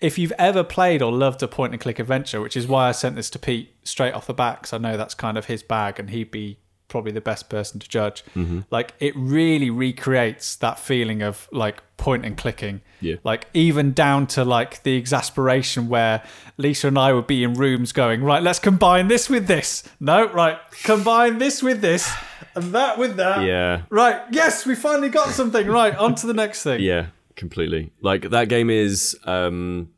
[0.00, 2.92] if you've ever played or loved a point and click adventure, which is why I
[2.92, 5.62] sent this to Pete straight off the bat, because I know that's kind of his
[5.62, 6.58] bag, and he'd be
[6.88, 8.24] probably the best person to judge.
[8.34, 8.60] Mm-hmm.
[8.70, 12.80] Like it really recreates that feeling of like point and clicking.
[13.00, 13.16] Yeah.
[13.24, 16.22] Like even down to like the exasperation where
[16.56, 19.84] Lisa and I would be in rooms going, right, let's combine this with this.
[20.00, 22.10] No, right, combine this with this
[22.54, 23.44] and that with that.
[23.44, 23.82] Yeah.
[23.90, 25.66] Right, yes, we finally got something.
[25.66, 26.80] Right, on to the next thing.
[26.80, 27.92] Yeah, completely.
[28.00, 29.90] Like that game is um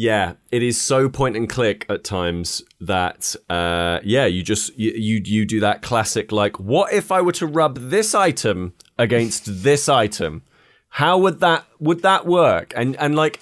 [0.00, 4.92] yeah, it is so point and click at times that uh yeah, you just you
[4.92, 9.62] you, you do that classic like what if I were to rub this item against
[9.62, 10.42] this item?
[10.88, 12.72] How would that would that work?
[12.74, 13.40] And and like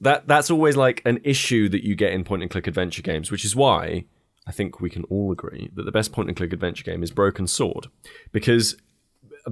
[0.00, 3.30] that that's always like an issue that you get in point and click adventure games,
[3.30, 4.06] which is why
[4.46, 7.10] I think we can all agree that the best point and click adventure game is
[7.10, 7.88] Broken Sword
[8.32, 8.74] because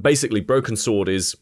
[0.01, 1.37] basically Broken Sword is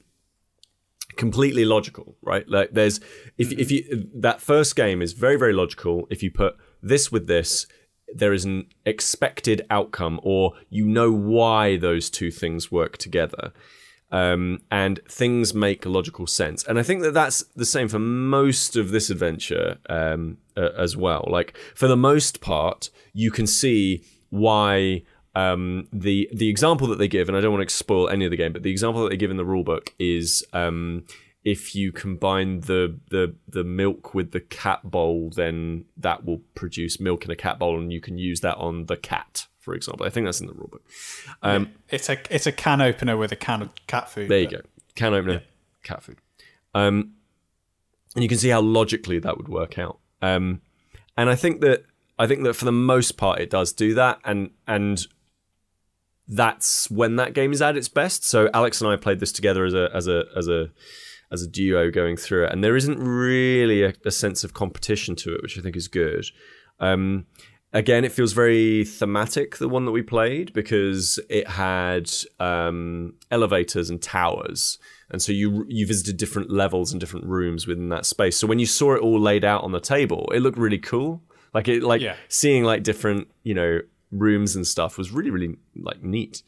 [1.16, 2.48] completely logical, right?
[2.48, 3.00] Like there's
[3.38, 6.06] if if you that first game is very very logical.
[6.10, 7.66] If you put this with this,
[8.14, 13.52] there is an expected outcome, or you know why those two things work together.
[14.12, 18.76] Um, and things make logical sense, and I think that that's the same for most
[18.76, 21.26] of this adventure um, uh, as well.
[21.26, 25.02] Like for the most part, you can see why
[25.34, 28.30] um, the the example that they give, and I don't want to spoil any of
[28.30, 31.04] the game, but the example that they give in the rulebook is um,
[31.44, 37.00] if you combine the the the milk with the cat bowl, then that will produce
[37.00, 40.06] milk in a cat bowl, and you can use that on the cat, for example.
[40.06, 40.80] I think that's in the rulebook.
[41.42, 44.28] Um, It's a it's a can opener with a can of cat food.
[44.28, 44.60] there you go,
[44.94, 45.42] can opener,
[45.82, 46.18] cat food,
[46.74, 47.14] um,
[48.14, 49.98] and you can see how logically that would work out.
[50.22, 50.62] Um,
[51.16, 51.84] and I think that
[52.18, 55.06] I think that for the most part it does do that, and and
[56.28, 58.24] that's when that game is at its best.
[58.24, 60.70] So Alex and I played this together as a as a as a
[61.30, 65.16] as a duo going through it, and there isn't really a, a sense of competition
[65.16, 66.24] to it, which I think is good.
[66.80, 67.26] Um,
[67.72, 73.90] again, it feels very thematic, the one that we played, because it had um, elevators
[73.90, 74.78] and towers.
[75.10, 78.36] And so you you visited different levels and different rooms within that space.
[78.36, 81.22] So when you saw it all laid out on the table, it looked really cool.
[81.52, 82.16] Like it like Yeah.
[82.28, 83.80] seeing like different, you know,
[84.14, 86.42] rooms and stuff was really, really like neat.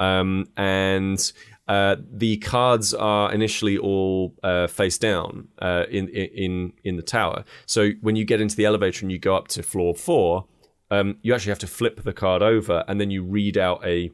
[0.00, 1.32] Um, and
[1.68, 7.44] uh, the cards are initially all uh, face down uh, in in in the tower.
[7.66, 10.46] So when you get into the elevator and you go up to floor four,
[10.90, 14.10] um, you actually have to flip the card over and then you read out a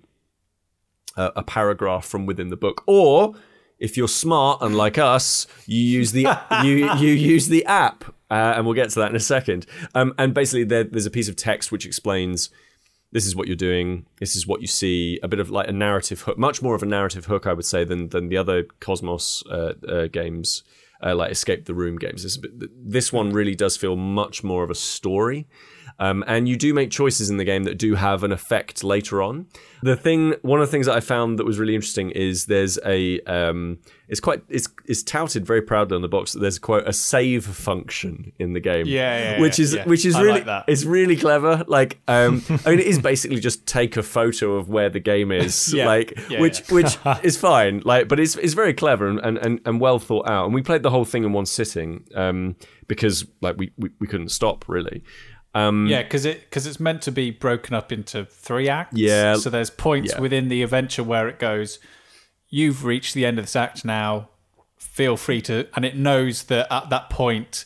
[1.16, 2.84] a, paragraph from within the book.
[2.86, 3.34] Or
[3.78, 6.26] if you're smart, and like us, you use the
[6.64, 9.66] you you use the app, uh, and we'll get to that in a second.
[9.94, 12.51] Um, and basically, there, there's a piece of text which explains
[13.12, 15.18] this is what you're doing, this is what you see.
[15.22, 17.64] A bit of like a narrative hook, much more of a narrative hook, I would
[17.64, 20.62] say, than than the other Kosmos uh, uh, games.
[21.00, 22.24] Uh, like escape the room games.
[22.24, 22.40] This,
[22.76, 25.46] this one really does feel much more of a story,
[26.01, 29.20] um, and you do make choices in the game that do have an effect later
[29.20, 29.46] on.
[29.82, 32.78] The thing, one of the things that I found that was really interesting is there's
[32.84, 33.78] a, um,
[34.09, 37.44] it's quite, it's, it's touted very proudly on the box that there's quote a save
[37.44, 38.86] function in the game.
[38.86, 39.84] Yeah, yeah, which is yeah.
[39.86, 40.64] which is I really, like that.
[40.68, 41.64] it's really clever.
[41.66, 45.32] Like, um, I mean, it is basically just take a photo of where the game
[45.32, 45.86] is, Yeah.
[45.86, 47.82] like, which which is fine.
[47.84, 50.46] Like, but it's it's very clever and, and, and, and well thought out.
[50.46, 54.07] And we played the whole thing in one sitting um, because like we, we, we
[54.07, 55.03] couldn't stop really.
[55.59, 58.96] Um, Yeah, because it because it's meant to be broken up into three acts.
[58.96, 59.34] Yeah.
[59.36, 60.20] So there's points Yeah.
[60.20, 61.78] within the adventure where it goes,
[62.48, 64.28] you've reached the end of this act now.
[64.78, 67.64] Feel free to, and it knows that at that point,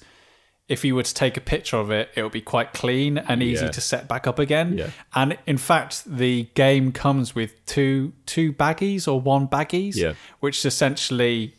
[0.69, 3.43] if you were to take a picture of it, it will be quite clean and
[3.43, 3.71] easy Yeah.
[3.73, 4.79] to set back up again.
[4.79, 4.91] Yeah.
[5.15, 10.15] And in fact, the game comes with two two baggies or one baggies, Yeah.
[10.41, 11.55] which is essentially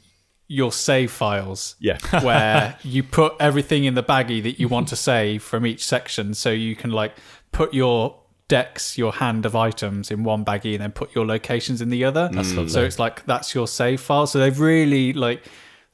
[0.47, 1.97] your save files Yeah.
[2.23, 6.33] where you put everything in the baggie that you want to save from each section.
[6.33, 7.13] So you can like
[7.51, 8.19] put your
[8.49, 12.03] decks your hand of items in one baggie and then put your locations in the
[12.03, 12.29] other.
[12.69, 14.27] So it's like that's your save file.
[14.27, 15.43] So they've really like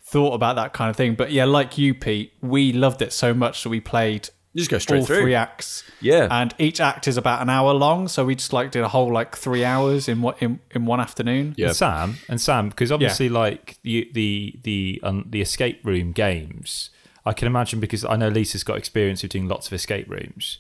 [0.01, 1.13] thought about that kind of thing.
[1.15, 4.71] But yeah like you pete we loved it so much that we played You just
[4.71, 5.21] go straight all through.
[5.21, 6.27] three acts Yeah.
[6.31, 9.11] and each act is about an hour long so we just like did a whole
[9.13, 11.67] like three hours in what in, in one afternoon Yeah.
[11.67, 16.89] And Sam and Sam, because obviously, like the the the um, the escape room games,
[17.25, 20.57] I can imagine because I know Lisa's got experience of doing lots of escape rooms.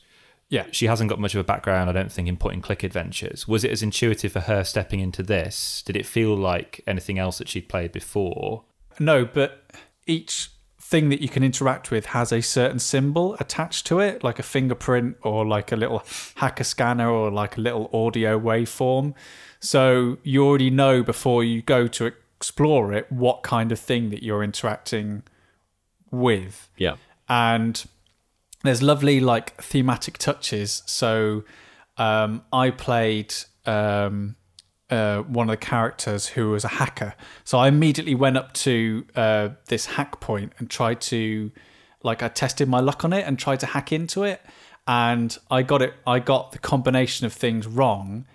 [0.49, 2.83] yeah She hasn't got much of a background, I don't think, in point and click
[2.83, 3.47] adventures.
[3.47, 5.81] Was it as intuitive for her stepping into this?
[5.83, 8.63] Did it feel like anything else that she'd played before?
[8.99, 9.63] No, but
[10.05, 10.49] each
[10.89, 14.43] thing that you can interact with has a certain symbol attached to it, like a
[14.43, 16.01] fingerprint or like a little
[16.35, 19.13] hacker scanner or like a little audio waveform.
[19.59, 24.23] So you already know before you go to explore it what kind of thing that
[24.23, 25.23] you're interacting
[26.11, 26.95] with Yeah.
[27.27, 27.85] and
[28.63, 31.43] there's lovely like thematic touches so
[31.97, 33.33] um, I played
[33.65, 34.35] um,
[34.89, 37.13] uh, one of the characters who was a hacker.
[37.43, 41.51] So I immediately went up to uh, this hack point and tried to,
[42.03, 44.41] like, I tested my luck on it and tried to hack into it,
[44.87, 45.93] and I got it.
[46.07, 48.25] I got the combination of things wrong,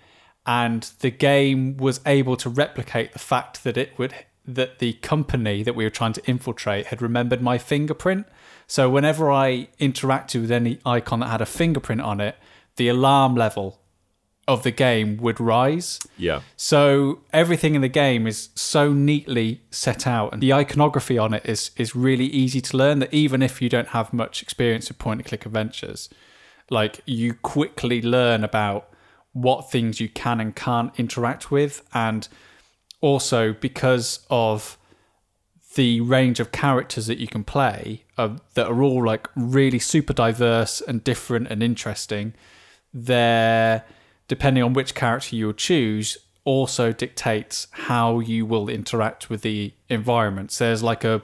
[0.45, 4.13] and the game was able to replicate the fact that it would
[4.47, 8.27] that the company that we were trying to infiltrate had remembered my fingerprint.
[8.67, 12.35] So whenever I interacted with any icon that had a fingerprint on it,
[12.75, 13.79] the alarm level
[14.47, 15.99] of the game would rise.
[16.17, 16.41] Yeah.
[16.55, 21.45] So everything in the game is so neatly set out, and the iconography on it
[21.45, 22.99] is is really easy to learn.
[22.99, 26.09] That even if you don't have much experience with point and click adventures,
[26.69, 28.89] like you quickly learn about
[29.33, 32.27] what things you can and can't interact with, and
[33.01, 34.77] also because of
[35.75, 40.13] the range of characters that you can play uh, that are all like really super
[40.13, 42.33] diverse and different and interesting
[42.93, 43.83] they're
[44.27, 50.57] depending on which character you'll choose also dictates how you will interact with the environments
[50.59, 51.21] there's like a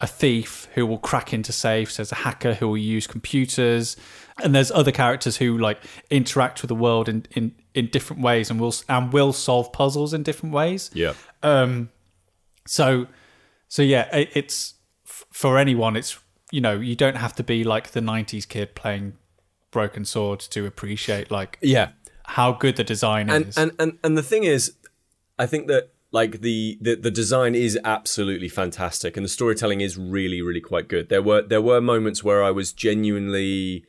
[0.00, 3.96] a thief who will crack into safes there's a hacker who will use computers
[4.42, 5.78] and there's other characters who like
[6.10, 10.14] interact with the world in in, in different ways and will and will solve puzzles
[10.14, 11.14] in different ways Yeah.
[11.42, 11.90] um,
[12.66, 13.06] so,
[13.68, 14.74] so yeah, it, it's
[15.06, 15.96] f- for anyone.
[15.96, 16.18] It's
[16.52, 19.14] you know you don't have to be like the '90s kid playing
[19.70, 21.88] Broken Sword to appreciate like Yeah.
[22.28, 23.56] How good the design and, is.
[23.56, 24.74] and and and the thing is,
[25.38, 29.96] I think that like the, the the design is absolutely fantastic, and the storytelling is
[29.96, 31.08] really really quite good.
[31.08, 33.86] There were there were moments where I was genuinely,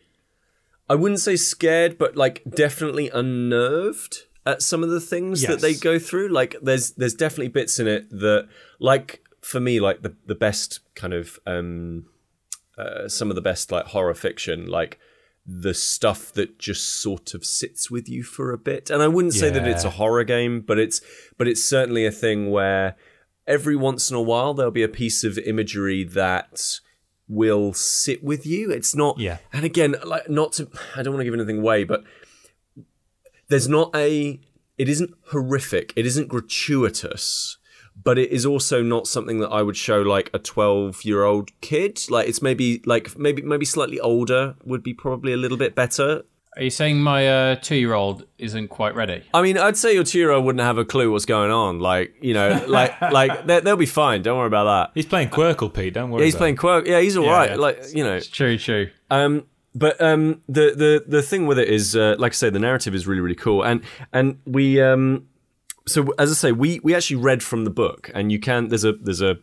[0.89, 5.73] I wouldn't say scared, but like definitely unnerved at some of the things that they
[5.73, 6.29] go through.
[6.29, 8.47] Like there's there's definitely bits in it that
[8.79, 12.05] like for me like the the best kind of um
[12.77, 14.97] uh, some of the best like horror fiction like
[15.51, 18.91] the stuff that just sort of sits with you for a bit.
[18.91, 21.01] And i wouldn't say that it's a horror game but it's
[21.37, 22.95] but it's certainly a thing where
[23.47, 26.79] every once in a while there'll be a piece of imagery that
[27.27, 28.69] will sit with you.
[28.71, 29.37] It's not Yeah.
[29.51, 32.03] and again like not to i don't want to give anything away but
[33.47, 34.39] there's not a
[34.77, 35.91] it isn't horrific.
[35.97, 37.57] It isn't gratuitous
[38.03, 41.49] but it is also not something that i would show like a 12 year old
[41.61, 45.75] kid like it's maybe like maybe maybe slightly older would be probably a little bit
[45.75, 46.23] better
[46.57, 49.23] Are you saying my uh, two-year-old isn't quite ready?
[49.33, 52.33] i mean i'd say your two-year-old wouldn't have a clue what's going on like you
[52.33, 55.93] know like like they- they'll be fine don't worry about that He's playing Qwirkle, Pete.
[55.93, 56.21] Don't worry.
[56.21, 57.51] yeah, he's about playing quirk yeah he's all right.
[57.51, 57.55] yeah.
[57.67, 58.89] like you know It's true, true.
[59.11, 59.45] Um,
[59.75, 62.95] but um, the the the thing with it is, uh, like I say, the narrative
[62.95, 63.81] is really really cool, and
[64.11, 65.27] and we um,
[65.89, 68.85] so as I say, we we actually read from the book, and you can there's
[68.85, 69.37] a there's a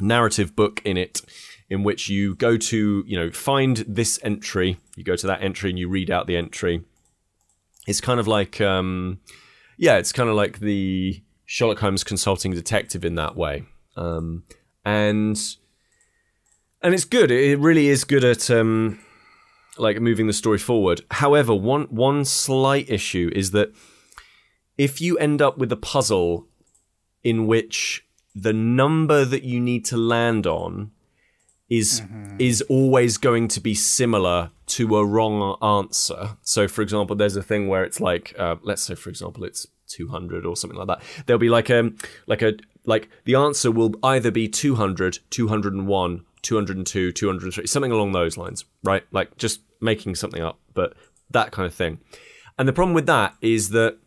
[0.00, 1.22] narrative book in it
[1.70, 5.70] in which you go to you know find this entry, you go to that entry
[5.70, 6.82] and you read out the entry.
[7.86, 9.20] It's kind of like um,
[9.76, 13.64] yeah, it's kind of like the Sherlock Holmes consulting detective in that way,
[13.96, 14.44] um,
[14.84, 15.38] and
[16.82, 17.30] and it's good.
[17.30, 19.00] It really is good at um,
[19.78, 21.02] like moving the story forward.
[21.10, 23.74] However, one one slight issue is that
[24.76, 26.46] if you end up with a puzzle
[27.22, 30.90] in which the number that you need to land on
[31.70, 32.02] is
[32.38, 36.36] is always going to be similar to a wrong answer.
[36.42, 39.66] So, for example, there's a thing where it's like, uh, let's say, for example, it's
[39.88, 41.02] 200 or something like that.
[41.26, 41.92] There'll be like a
[42.26, 42.54] like a
[42.84, 49.04] like the answer will either be 200, 201, 202, 203, something along those lines, right?
[49.10, 50.94] Like just making something up, but
[51.30, 51.98] that kind of thing.
[52.58, 53.98] And the problem with that is that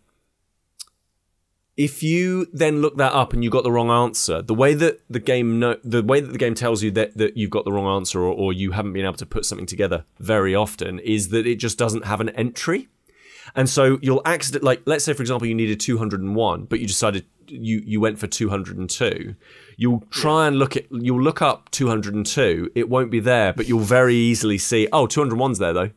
[1.78, 5.00] if you then look that up and you got the wrong answer, the way that
[5.10, 7.72] the game no, the way that the game tells you that, that you've got the
[7.72, 11.30] wrong answer or, or you haven't been able to put something together very often is
[11.30, 12.88] that it just doesn't have an entry.
[13.56, 17.26] And so you'll accident like let's say for example you needed 201 but you decided
[17.48, 19.36] you you went for 202
[19.78, 23.80] you'll try and look at you'll look up 202 it won't be there but you'll
[23.80, 25.92] very easily see oh 201's there though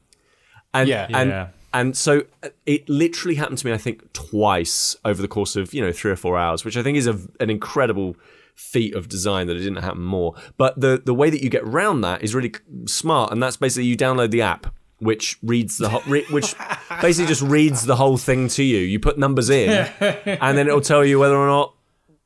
[0.72, 1.08] and Yeah.
[1.12, 1.48] and Yeah.
[1.72, 5.72] And so uh, it literally happened to me I think twice over the course of
[5.74, 8.16] you know 3 or 4 hours which I think is a, an incredible
[8.54, 11.62] feat of design that it didn't happen more but the the way that you get
[11.62, 12.52] around that is really
[12.86, 16.54] smart and that's basically you download the app which reads the whole, re- which
[17.00, 18.78] basically just reads the whole thing to you.
[18.80, 21.74] You put numbers in, and then it'll tell you whether or not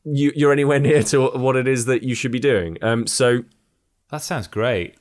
[0.04, 2.76] you, you're anywhere near to what it is that you should be doing.
[2.82, 3.44] Um, so
[4.10, 4.96] That sounds great.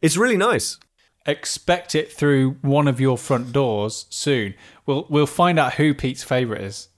[0.00, 0.78] it's really nice.
[1.26, 4.54] Expect it through one of your front doors soon.
[4.86, 6.88] We'll we'll find out who Pete's favorite is,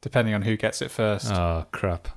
[0.00, 1.32] depending on who gets it first.
[1.32, 2.08] Oh crap!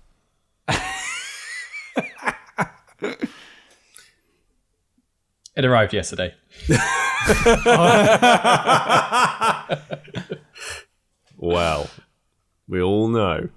[5.58, 6.36] It arrived yesterday.
[11.36, 11.90] well,
[12.68, 13.50] we all know.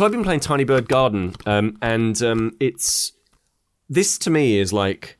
[0.00, 3.12] So I've been playing Tiny Bird Garden, um, and um, it's
[3.90, 5.18] this to me is like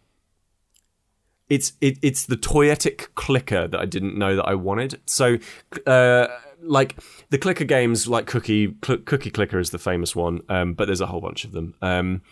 [1.51, 4.99] it's it, it's the toyetic clicker that I didn't know that I wanted.
[5.05, 5.37] So,
[5.87, 6.29] uh,
[6.63, 10.87] like the clicker games, like Cookie Cl- Cookie Clicker is the famous one, um, but
[10.87, 11.75] there's a whole bunch of them.
[11.83, 12.23] Um,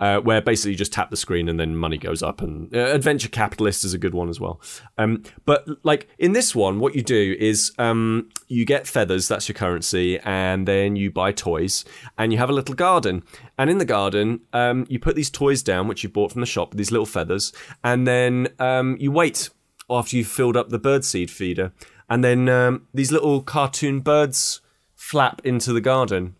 [0.00, 2.42] uh, where basically you just tap the screen and then money goes up.
[2.42, 4.60] And uh, Adventure Capitalist is a good one as well.
[4.98, 9.48] Um, but like in this one, what you do is um, you get feathers, that's
[9.48, 11.84] your currency, and then you buy toys,
[12.18, 13.22] and you have a little garden.
[13.56, 16.46] And in the garden, um, you put these toys down, which you bought from the
[16.46, 19.50] shop, these little feathers, and then um, you wait
[19.88, 21.72] after you've filled up the birdseed feeder,
[22.08, 24.60] and then um, these little cartoon birds
[24.94, 26.34] flap into the garden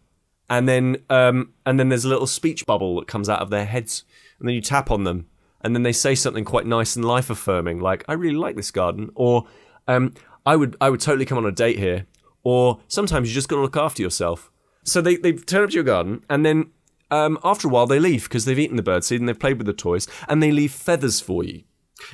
[0.49, 3.65] and then um, and then there's a little speech bubble that comes out of their
[3.65, 4.05] heads,
[4.39, 5.27] and then you tap on them,
[5.61, 8.71] and then they say something quite nice and life affirming, like "I really like this
[8.71, 9.47] garden," or
[9.89, 10.15] um,
[10.45, 12.07] "I would I would totally come on a date here,"
[12.43, 14.51] or sometimes you just got to look after yourself.
[14.85, 16.71] So they they turn up to your garden, and then
[17.11, 19.67] um, after a while they leave because they've eaten the birdseed and they've played with
[19.67, 21.63] the toys, and they leave feathers for you.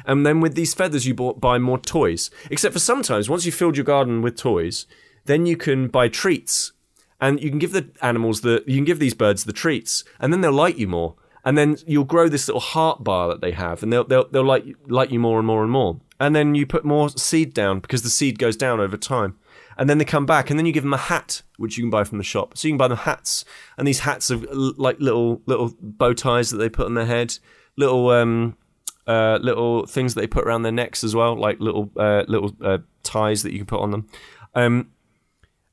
[0.05, 2.31] And then with these feathers, you buy more toys.
[2.51, 4.87] Except for sometimes, once you've filled your garden with toys,
[5.25, 6.73] then you can buy treats
[7.21, 10.33] and you can give the animals the you can give these birds the treats, and
[10.33, 13.53] then they'll like you more, and then you'll grow this little heart bar that they
[13.53, 16.55] have, and they'll they'll they'll like like you more and more and more, and then
[16.55, 19.37] you put more seed down because the seed goes down over time.
[19.79, 21.91] And then they come back, and then you give them a hat, which you can
[21.91, 22.59] buy from the shop.
[22.59, 23.47] So you can buy them hats,
[23.79, 27.39] and these hats are like little little bow ties that they put on their head,
[27.79, 28.59] little um,
[29.07, 32.55] uh, little things that they put around their necks as well, like little uh, little
[32.63, 34.07] uh, ties that you can put on them.
[34.55, 34.91] Um,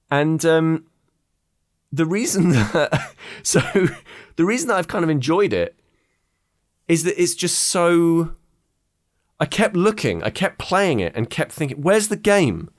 [0.09, 0.85] and um,
[1.97, 3.59] the reason that so
[4.35, 5.77] the reason that I've kind of enjoyed it
[6.87, 8.35] is that it's just so
[9.39, 12.69] I kept looking, I kept playing it and kept thinking, where's the game?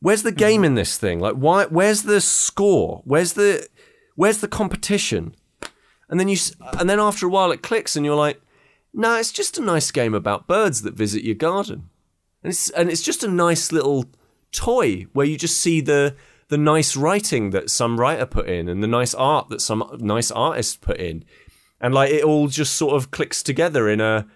[0.00, 0.64] Where's the game mm-hmm.
[0.64, 1.20] in this thing?
[1.20, 3.02] Like why where's the score?
[3.04, 3.66] Where's the
[4.16, 5.34] where's the competition?
[6.08, 6.36] And then you
[6.78, 8.42] and then after a while it clicks and you're like,
[8.92, 11.88] "No, nah, it's just a nice game about birds that visit your garden."
[12.42, 14.04] And it's and it's just a nice little
[14.50, 16.16] toy where you just see the
[16.48, 20.30] the nice writing that some writer put in and the nice art that some nice
[20.30, 21.24] artist put in.
[21.80, 24.26] And like it all just sort of clicks together in a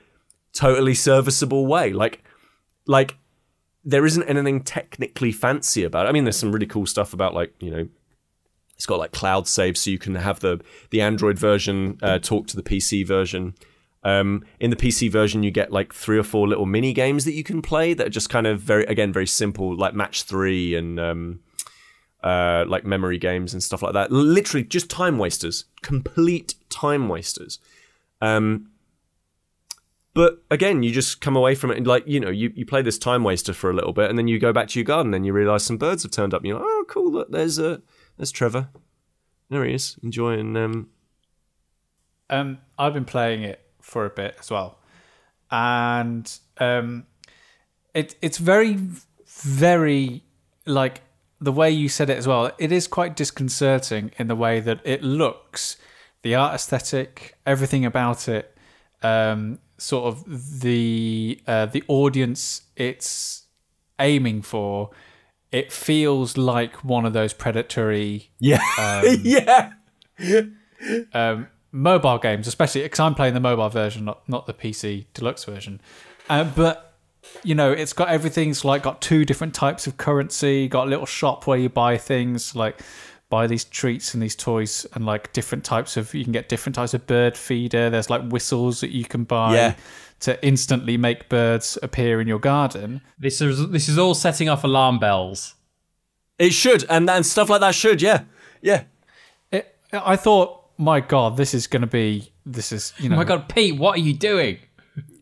[0.52, 1.92] totally serviceable way.
[1.92, 2.24] Like
[2.86, 3.16] like
[3.84, 6.08] there isn't anything technically fancy about it.
[6.08, 7.88] I mean there's some really cool stuff about like, you know,
[8.74, 12.46] it's got like cloud save so you can have the the Android version uh, talk
[12.48, 13.54] to the PC version.
[14.06, 17.32] Um, in the PC version, you get like three or four little mini games that
[17.32, 20.76] you can play that are just kind of very, again, very simple, like Match Three
[20.76, 21.40] and um,
[22.26, 24.10] uh, like memory games and stuff like that.
[24.10, 27.60] Literally just time wasters, complete time wasters.
[28.20, 28.70] Um,
[30.12, 32.82] but again, you just come away from it and like you know you, you play
[32.82, 35.14] this time waster for a little bit, and then you go back to your garden,
[35.14, 37.58] and you realise some birds have turned up, and you're like, oh cool, look, there's
[37.58, 37.78] uh,
[38.16, 38.68] there's Trevor,
[39.50, 40.56] there he is enjoying.
[40.56, 40.88] Um...
[42.30, 44.78] um, I've been playing it for a bit as well,
[45.50, 46.26] and
[46.58, 47.06] um,
[47.94, 48.78] it it's very
[49.26, 50.24] very
[50.64, 51.02] like
[51.40, 54.80] the way you said it as well, it is quite disconcerting in the way that
[54.84, 55.76] it looks,
[56.22, 58.56] the art aesthetic, everything about it,
[59.02, 63.44] um, sort of the uh, the audience it's
[63.98, 64.90] aiming for.
[65.52, 69.72] It feels like one of those predatory, yeah, um, yeah,
[71.12, 75.44] um, mobile games, especially because I'm playing the mobile version, not not the PC deluxe
[75.44, 75.80] version.
[76.28, 76.85] Uh, but
[77.42, 81.06] you know, it's got everything's like got two different types of currency, got a little
[81.06, 82.80] shop where you buy things like
[83.28, 86.76] buy these treats and these toys and like different types of you can get different
[86.76, 87.90] types of bird feeder.
[87.90, 89.74] There's like whistles that you can buy Yeah.
[90.20, 93.00] to instantly make birds appear in your garden.
[93.18, 95.54] This is this is all setting off alarm bells.
[96.38, 98.24] It should, and and stuff like that should, yeah,
[98.60, 98.84] yeah.
[99.50, 103.18] It, I thought, my God, this is going to be this is you know Oh
[103.18, 104.58] my god, Pete, what are you doing?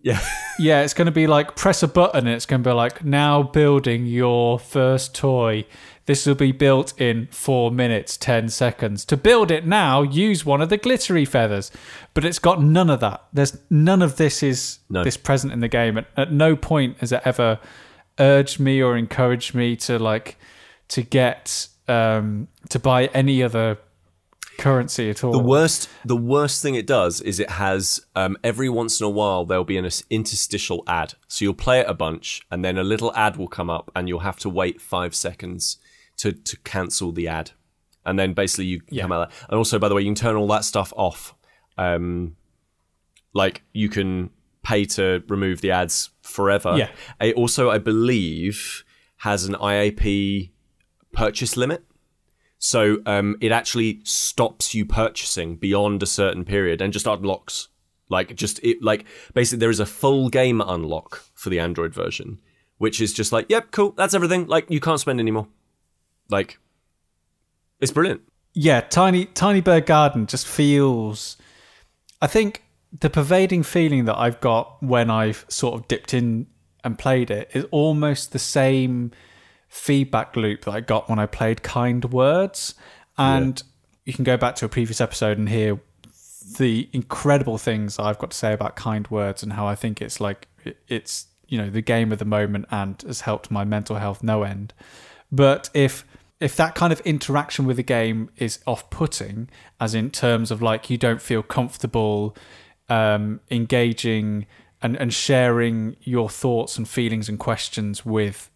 [0.04, 0.20] Yeah.
[0.58, 3.04] Yeah, it's going to be like press a button and it's going to be like
[3.04, 5.64] now building your first toy.
[6.06, 9.04] This will be built in four minutes, 10 seconds.
[9.06, 11.72] To build it now, use one of the glittery feathers.
[12.12, 13.24] But it's got none of that.
[13.32, 15.02] There's none of this is No.
[15.02, 15.96] this present in the game.
[15.98, 17.58] At, at no point has it ever
[18.20, 20.36] urged me or encouraged me to like
[20.88, 23.78] to get um to buy any other
[24.58, 25.32] currency at all.
[25.32, 29.10] The worst, the worst thing it does is it has um, every once in a
[29.10, 31.14] while there'll be an interstitial ad.
[31.28, 34.08] So you'll play it a bunch, and then a little ad will come up, and
[34.08, 35.78] you'll have to wait five seconds
[36.18, 37.50] to to cancel the ad,
[38.04, 39.02] and then basically you Yeah.
[39.02, 39.32] come out.
[39.48, 41.34] And also, by the way, you can turn all that stuff off.
[41.76, 42.36] Um,
[43.32, 44.30] like you can
[44.62, 46.74] pay to remove the ads forever.
[46.76, 46.90] Yeah.
[47.20, 48.84] It also, I believe,
[49.18, 50.50] has an IAP
[51.12, 51.84] purchase limit.
[52.64, 57.68] So um, it actually stops you purchasing beyond a certain period and just unlocks.
[58.08, 59.04] Like just it like
[59.34, 62.38] basically there is a full game unlock for the Android version,
[62.78, 64.46] which is just like, yep, cool, that's everything.
[64.46, 65.46] Like you can't spend anymore.
[66.30, 66.58] Like
[67.80, 68.22] it's brilliant.
[68.54, 71.36] yeah, tiny tiny bird garden just feels.
[72.22, 72.62] I think
[72.98, 76.46] the pervading feeling that I've got when I've sort of dipped in
[76.82, 79.10] and played it is almost the same
[79.74, 82.76] feedback loop that I got when I played Kind Words,
[83.18, 83.60] and
[84.04, 85.80] you can go back to a previous episode and hear
[86.58, 90.20] the incredible things I've got to say about Kind Words and how I think it's
[90.20, 90.46] like
[90.86, 94.44] it's you know the game of the moment and has helped my mental health no
[94.44, 94.72] end.
[95.32, 96.06] But if
[96.38, 99.48] if that kind of interaction with the game is off-putting,
[99.80, 102.36] as in terms of like you don't feel comfortable
[102.88, 104.46] um, engaging
[104.80, 108.50] and, and sharing your thoughts and feelings and questions with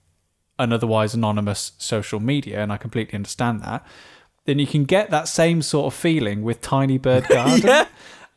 [0.59, 3.86] an otherwise anonymous social media, and I completely understand that,
[4.44, 7.66] then you can get that same sort of feeling with Tiny Bird Garden.
[7.66, 7.86] Yeah.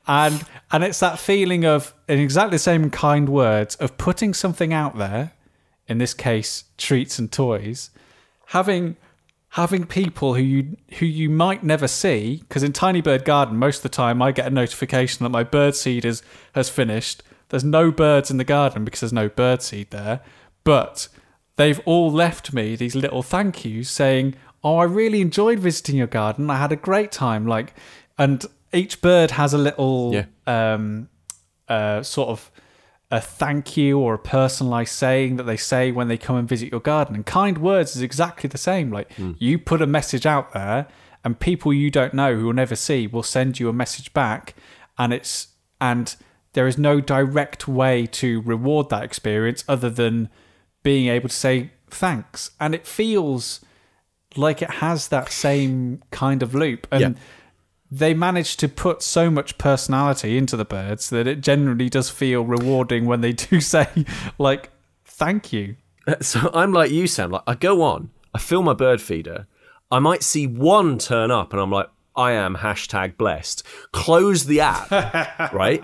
[0.08, 4.74] And and it's that feeling of in exactly the same kind words of putting something
[4.74, 5.32] out there,
[5.88, 7.92] in this case, treats and toys,
[8.48, 8.98] having
[9.52, 13.78] having people who you who you might never see because in Tiny Bird Garden most
[13.78, 16.24] of the time I get a notification that my bird seed is
[16.56, 17.22] has finished.
[17.50, 20.22] There's no birds in the garden because there's no bird seed there,
[20.64, 21.10] but
[21.62, 26.08] they've all left me these little thank yous saying, "Oh, I really enjoyed visiting your
[26.08, 26.50] garden.
[26.50, 27.74] I had a great time." Like,
[28.18, 28.44] and
[28.74, 30.26] each bird has a little Yeah.
[30.48, 31.10] um,
[31.68, 32.52] uh, sort of
[33.12, 36.72] a thank you or a personalized saying that they say when they come and visit
[36.72, 37.14] your garden.
[37.16, 38.90] And kind words is exactly the same.
[38.92, 40.88] Like you put a message out there,
[41.24, 44.56] and people you don't know who will never see will send you a message back,
[44.98, 45.48] and it's
[45.80, 46.16] and
[46.54, 50.30] there is no direct way to reward that experience other than
[50.84, 53.62] being able to say thanks, and it feels
[54.36, 57.02] like it has that same kind of loop and.
[57.02, 57.22] Yeah.
[57.94, 62.46] They manage to put so much personality into the birds that it generally does feel
[62.46, 64.06] rewarding when they do say,
[64.38, 64.70] like,
[65.04, 65.76] thank you.
[66.08, 67.32] Uh, so I'm like you, Sam.
[67.32, 69.46] Like I go on, I fill my bird feeder.
[69.92, 73.64] I might see one turn up, and I'm like, I am hashtag blessed.
[73.94, 74.92] Close the app,
[75.54, 75.82] right?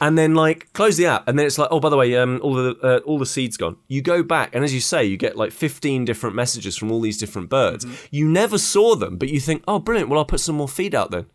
[0.00, 2.38] And then like close the app, and then it's like, oh, by the way, um,
[2.42, 3.76] all the uh, all the seeds gone.
[3.88, 7.00] You go back, and as you say, you get like 15 different messages from all
[7.00, 7.86] these different birds.
[8.10, 10.10] You never saw them, but you think, oh, brilliant.
[10.10, 11.26] Well, I'll put some more feed out then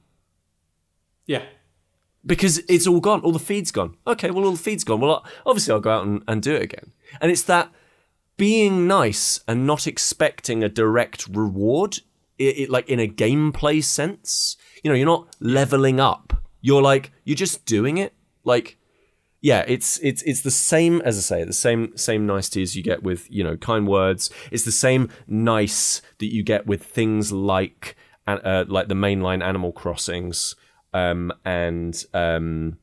[1.26, 1.44] Yeah.
[2.26, 3.22] because it's all gone.
[3.22, 3.98] All the feed's gone.
[4.06, 5.00] Okay, well, all the feed's gone.
[5.00, 6.92] Well, obviously, I'll go out and, and do it again.
[7.20, 7.72] And it's that
[8.38, 12.00] being nice and not expecting a direct reward,
[12.38, 14.58] it, it, like in a gameplay sense.
[14.84, 16.34] You know, you're not leveling up.
[16.62, 18.14] You're like you're just doing it.
[18.44, 18.78] Like,
[19.42, 23.04] yeah, it's it's it's the same as I say, the same same niceties you get
[23.04, 24.30] with you know kind words.
[24.52, 27.96] It's the same nice that you get with things like
[28.28, 30.56] uh, like the mainline Animal Crossings
[30.96, 32.78] um, and um,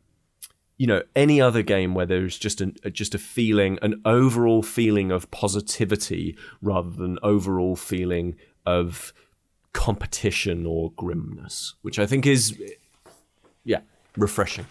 [0.76, 5.10] you know any other game where there's just an just a feeling, an overall feeling
[5.10, 8.36] of positivity rather than overall feeling
[8.66, 9.12] of
[9.72, 12.60] competition or grimness, which I think is
[13.64, 13.80] yeah
[14.16, 14.66] refreshing.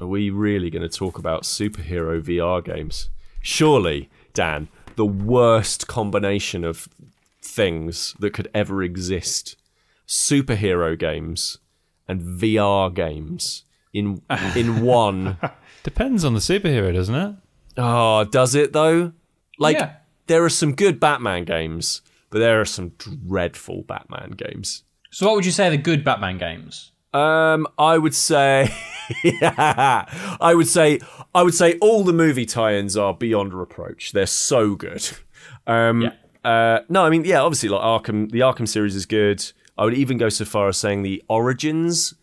[0.00, 3.10] Are we really going to talk about superhero VR games?
[3.42, 6.88] Surely, Dan, the worst combination of
[7.42, 9.56] things that could ever exist
[10.08, 11.58] superhero games
[12.08, 14.22] and VR games in
[14.56, 15.36] in one.
[15.82, 17.34] Depends on the superhero, doesn't it?
[17.80, 19.12] Oh, does it though?
[19.58, 19.92] Like Yeah.
[20.26, 24.84] there are some good Batman games, but there are some dreadful Batman games.
[25.10, 26.92] So, what would you say are the good Batman games?
[27.12, 28.70] Um, I would say,
[29.24, 30.04] yeah,
[30.40, 31.00] I would say,
[31.34, 34.12] I would say all the movie tie-ins are beyond reproach.
[34.12, 35.08] They're so good.
[35.66, 36.12] Um, Yeah.
[36.44, 39.44] uh, no, I mean, yeah, obviously, like Arkham, the Arkham series is good.
[39.76, 42.14] I would even go so far as saying the Origins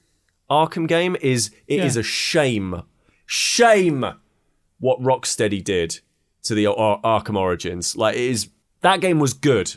[0.49, 1.99] Arkham game is it is Yeah.
[2.01, 2.84] a shame,
[3.26, 4.05] shame
[4.80, 5.99] what Rocksteady did
[6.43, 7.95] to the Ar- Arkham Origins.
[7.95, 8.49] Like, it is
[8.82, 9.75] that game was good.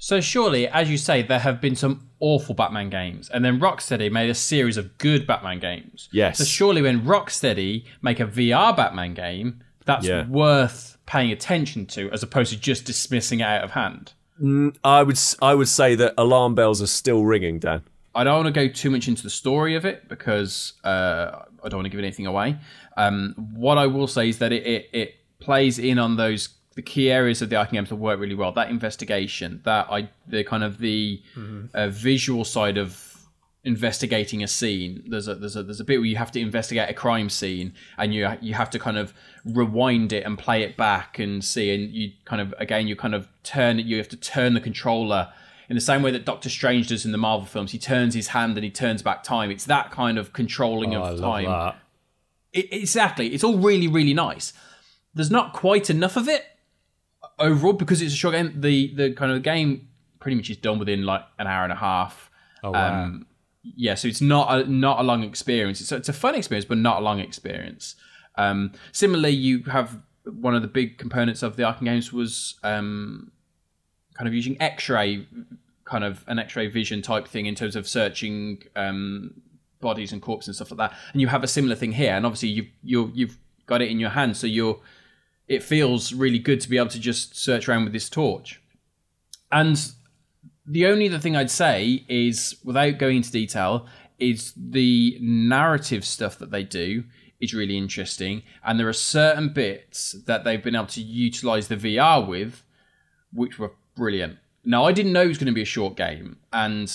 [0.00, 4.10] So, surely, as you say, there have been some awful Batman games, and then Rocksteady
[4.12, 6.08] made a series of good Batman games.
[6.12, 6.38] Yes.
[6.38, 10.26] So, surely, when Rocksteady make a VR Batman game, that's Yeah.
[10.28, 14.12] worth paying attention to, as opposed to just dismissing it out of hand.
[14.84, 17.82] I would I would say that alarm bells are still ringing, Dan.
[18.14, 21.68] I don't want to go too much into the story of it because uh, I
[21.68, 22.56] don't want to give anything away.
[22.98, 26.82] Um, what I will say is that it, it, it plays in on those the
[26.82, 28.52] key areas of the Arkham games that work really well.
[28.52, 31.22] That investigation, that I, the kind of the
[31.74, 33.04] uh, visual side of
[33.64, 35.02] investigating a scene.
[35.08, 37.74] There's a there's a there's a bit where you have to investigate a crime scene,
[37.96, 39.12] and you you have to kind of
[39.44, 43.14] rewind it and play it back and see, and you kind of again you kind
[43.14, 43.86] of turn it.
[43.86, 45.32] You have to turn the controller
[45.68, 47.72] in the same way that Doctor Strange does in the Marvel films.
[47.72, 49.50] He turns his hand and he turns back time.
[49.50, 51.44] It's that kind of controlling Oh, of time.
[51.44, 51.76] that.
[52.52, 53.28] It, exactly.
[53.28, 54.52] It's all really, really nice.
[55.14, 56.44] There's not quite enough of it
[57.38, 58.60] overall because it's a short game.
[58.60, 59.88] The the kind of game
[60.20, 62.30] pretty much is done within like an hour and a half.
[62.62, 63.04] Oh wow.
[63.04, 63.26] Um,
[63.62, 65.80] yeah, so it's not a not a long experience.
[65.80, 67.96] It's, it's a fun experience, but not a long experience.
[68.36, 73.32] Um, similarly, you have one of the big components of the Arkham games was um,
[74.14, 75.26] kind of using X-ray,
[75.84, 79.42] kind of an X-ray vision type thing in terms of searching um,
[79.80, 80.98] bodies and corpses and stuff like that.
[81.12, 84.00] And you have a similar thing here, and obviously you've you you've got it in
[84.00, 84.80] your hand, so you're
[85.46, 88.60] it feels really good to be able to just search around with this torch.
[89.50, 89.92] And
[90.66, 93.86] the only other thing I'd say is, without going into detail,
[94.18, 97.04] is the narrative stuff that they do
[97.40, 101.76] is really interesting, and there are certain bits that they've been able to utilize the
[101.76, 102.64] VR with,
[103.32, 104.38] which were brilliant.
[104.64, 106.92] Now I didn't know it was going to be a short game, and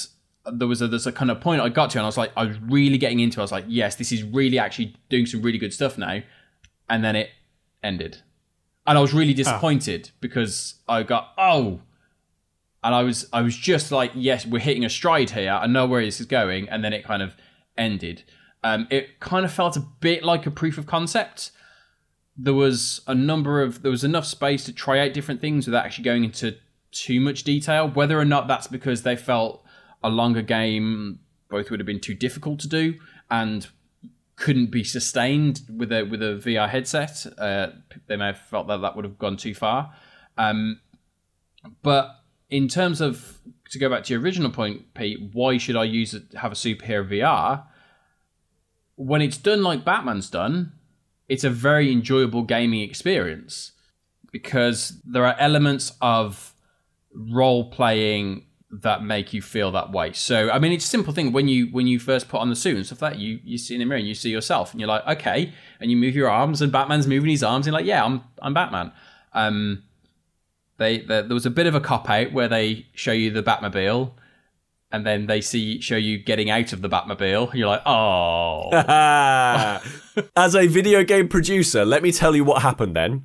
[0.52, 2.32] there was a there's a kind of point I got to, and I was like,
[2.36, 3.40] I was really getting into.
[3.40, 3.42] it.
[3.42, 6.22] I was like, yes, this is really actually doing some really good stuff now,
[6.90, 7.30] and then it
[7.82, 8.18] ended,
[8.86, 11.82] and I was really disappointed because I got oh
[12.84, 15.52] and I was I was just like, yes, we're hitting a stride here.
[15.52, 17.36] I know where this is going, and then it kind of
[17.78, 18.24] ended.
[18.64, 21.52] Um, it kind of felt a bit like a proof of concept.
[22.36, 25.86] There was a number of there was enough space to try out different things without
[25.86, 26.58] actually going into
[26.92, 27.88] too much detail.
[27.88, 29.63] Whether or not that's because they felt
[30.04, 32.96] a longer game both would have been too difficult to do
[33.30, 33.68] and
[34.36, 37.26] couldn't be sustained with a with a VR headset.
[37.38, 37.68] Uh,
[38.08, 39.94] they may have felt that that would have gone too far.
[40.38, 40.80] Um,
[41.82, 43.40] but in terms of
[43.70, 46.56] to go back to your original point, Pete, why should I use it, have a
[46.56, 47.64] superhero VR?
[48.96, 50.74] When it's done like Batman's done,
[51.28, 53.72] it's a very enjoyable gaming experience
[54.32, 56.54] because there are elements of
[57.14, 58.46] role playing
[58.82, 60.14] that make you feel that way.
[60.14, 62.56] So I mean it's a simple thing when you when you first put on the
[62.56, 64.72] suit and stuff like that, you you see in the mirror and you see yourself
[64.72, 67.74] and you're like, okay, and you move your arms and Batman's moving his arms and
[67.74, 68.92] like, yeah, I'm I'm Batman.
[69.34, 69.84] Um
[70.78, 73.44] they, the, there was a bit of a cop out where they show you the
[73.44, 74.12] Batmobile,
[74.92, 77.50] and then they see show you getting out of the Batmobile.
[77.50, 78.70] And you're like, oh,
[80.36, 83.24] As a video game producer, let me tell you what happened then.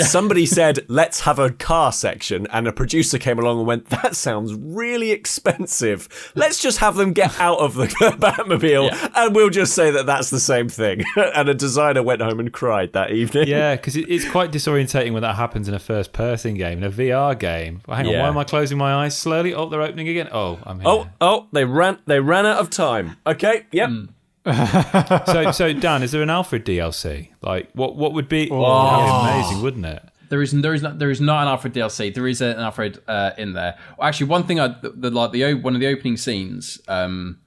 [0.00, 4.14] Somebody said, let's have a car section, and a producer came along and went, that
[4.16, 6.30] sounds really expensive.
[6.34, 7.86] Let's just have them get out of the
[8.18, 9.08] Batmobile, Yeah.
[9.16, 11.04] and we'll just say that that's the same thing.
[11.16, 13.48] and a designer went home and cried that evening.
[13.48, 17.38] Yeah, because it's quite disorientating when that happens in a first-person game, in a VR
[17.38, 17.80] game.
[17.88, 18.22] Hang on, Yeah.
[18.22, 19.54] why am I closing my eyes slowly?
[19.54, 20.28] Oh, they're opening again.
[20.32, 21.12] Oh, I'm oh, here.
[21.20, 23.16] Oh, oh, they ran they ran out of time.
[23.26, 23.88] Okay, yep.
[23.88, 24.08] Mm.
[25.26, 27.30] so, so Dan, is there an Alfred DLC?
[27.42, 28.48] Like, what what would be?
[28.50, 30.02] Oh, that'd be amazing, wouldn't it?
[30.30, 32.14] there is there is not there is not an Alfred DLC.
[32.14, 33.78] There is an Alfred uh, in there.
[34.00, 36.80] Actually, one thing I the, the like the o- one of the opening scenes.
[36.88, 37.38] Um,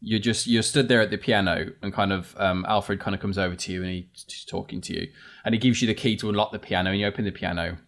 [0.00, 3.20] you're just you're stood there at the piano and kind of um, Alfred kind of
[3.20, 5.08] comes over to you and he- he's talking to you
[5.44, 7.78] and he gives you the key to unlock the piano and you open the piano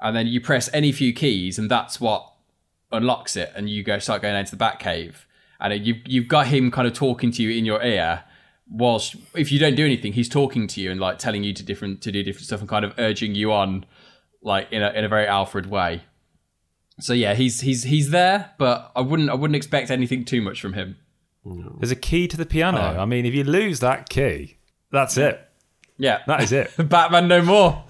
[0.00, 2.24] and then you press any few keys and that's what
[2.92, 5.24] unlocks it and you go start going into the Batcave
[5.60, 8.24] and you you've got him kind of talking to you in your ear
[8.70, 11.62] whilst if you don't do anything he's talking to you and like telling you to
[11.62, 13.84] different to do different stuff and kind of urging you on
[14.42, 16.02] like in a in a very Alfred way
[17.00, 20.60] so yeah he's he's he's there but I wouldn't I wouldn't expect anything too much
[20.60, 20.96] from him
[21.44, 22.94] There's a key to the piano.
[22.96, 23.02] Oh.
[23.02, 24.58] I mean, if you lose that key,
[24.92, 25.40] that's it.
[25.96, 26.70] yeah That is it.
[26.88, 27.84] Batman no more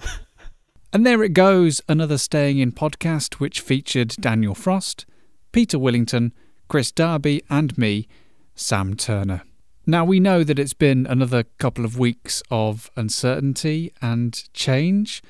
[0.93, 5.05] And there it goes, another Staying In podcast which featured Daniel Frost,
[5.51, 6.31] Peter Willington,
[6.71, 8.07] Kris Darby, and me,
[8.55, 9.41] Sam Turner.
[9.85, 15.21] Now, we know that it's been another couple of weeks of uncertainty and change,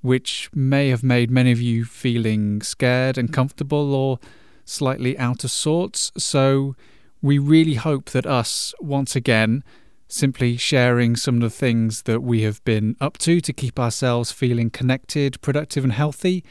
[0.00, 4.18] which may have made many of you feeling scared and comfortable or
[4.64, 6.10] slightly out of sorts.
[6.18, 6.74] So,
[7.22, 9.62] we really hope that us, once again,
[10.08, 14.32] simply sharing some of the things that we have been up to to keep ourselves
[14.32, 16.42] feeling connected, productive, and healthy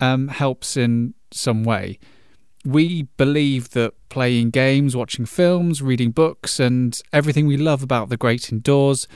[0.00, 1.98] um, helps in some way.
[2.64, 8.16] We believe that playing games, watching films, reading books, and everything we love about the
[8.16, 9.06] great indoors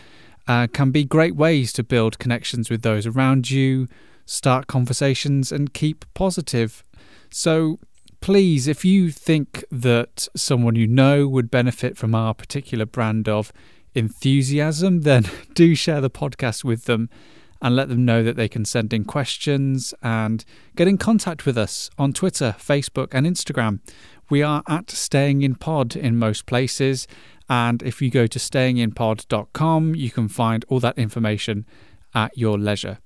[0.46, 3.88] uh, can be great ways to build connections with those around you,
[4.26, 6.82] start conversations, and keep positive.
[7.30, 7.78] So,
[8.20, 13.53] please, if you think that someone you know would benefit from our particular brand of
[13.94, 15.24] enthusiasm, then
[15.55, 17.09] do share the podcast with them
[17.61, 20.44] and let them know that they can send in questions and
[20.76, 23.80] get in contact with us on Twitter, Facebook, and Instagram.
[24.30, 27.09] We are at Staying in Pod in most places.
[27.48, 31.66] And if you go to stayinginpod.com, you can find all that information
[32.14, 32.98] at your leisure.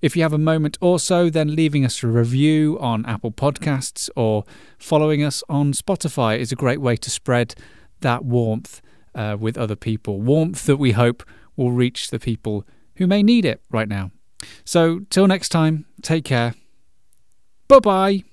[0.00, 4.08] If you have a moment or so, then leaving us a review on Apple Podcasts
[4.16, 4.44] or
[4.78, 7.54] following us on Spotify is a great way to spread
[8.00, 8.80] that warmth
[9.14, 10.20] uh, with other people.
[10.20, 11.22] Warmth that we hope
[11.56, 12.66] will reach the people
[12.96, 14.10] who may need it right now.
[14.64, 16.54] So, till next time, take care.
[17.68, 18.24] Bye bye.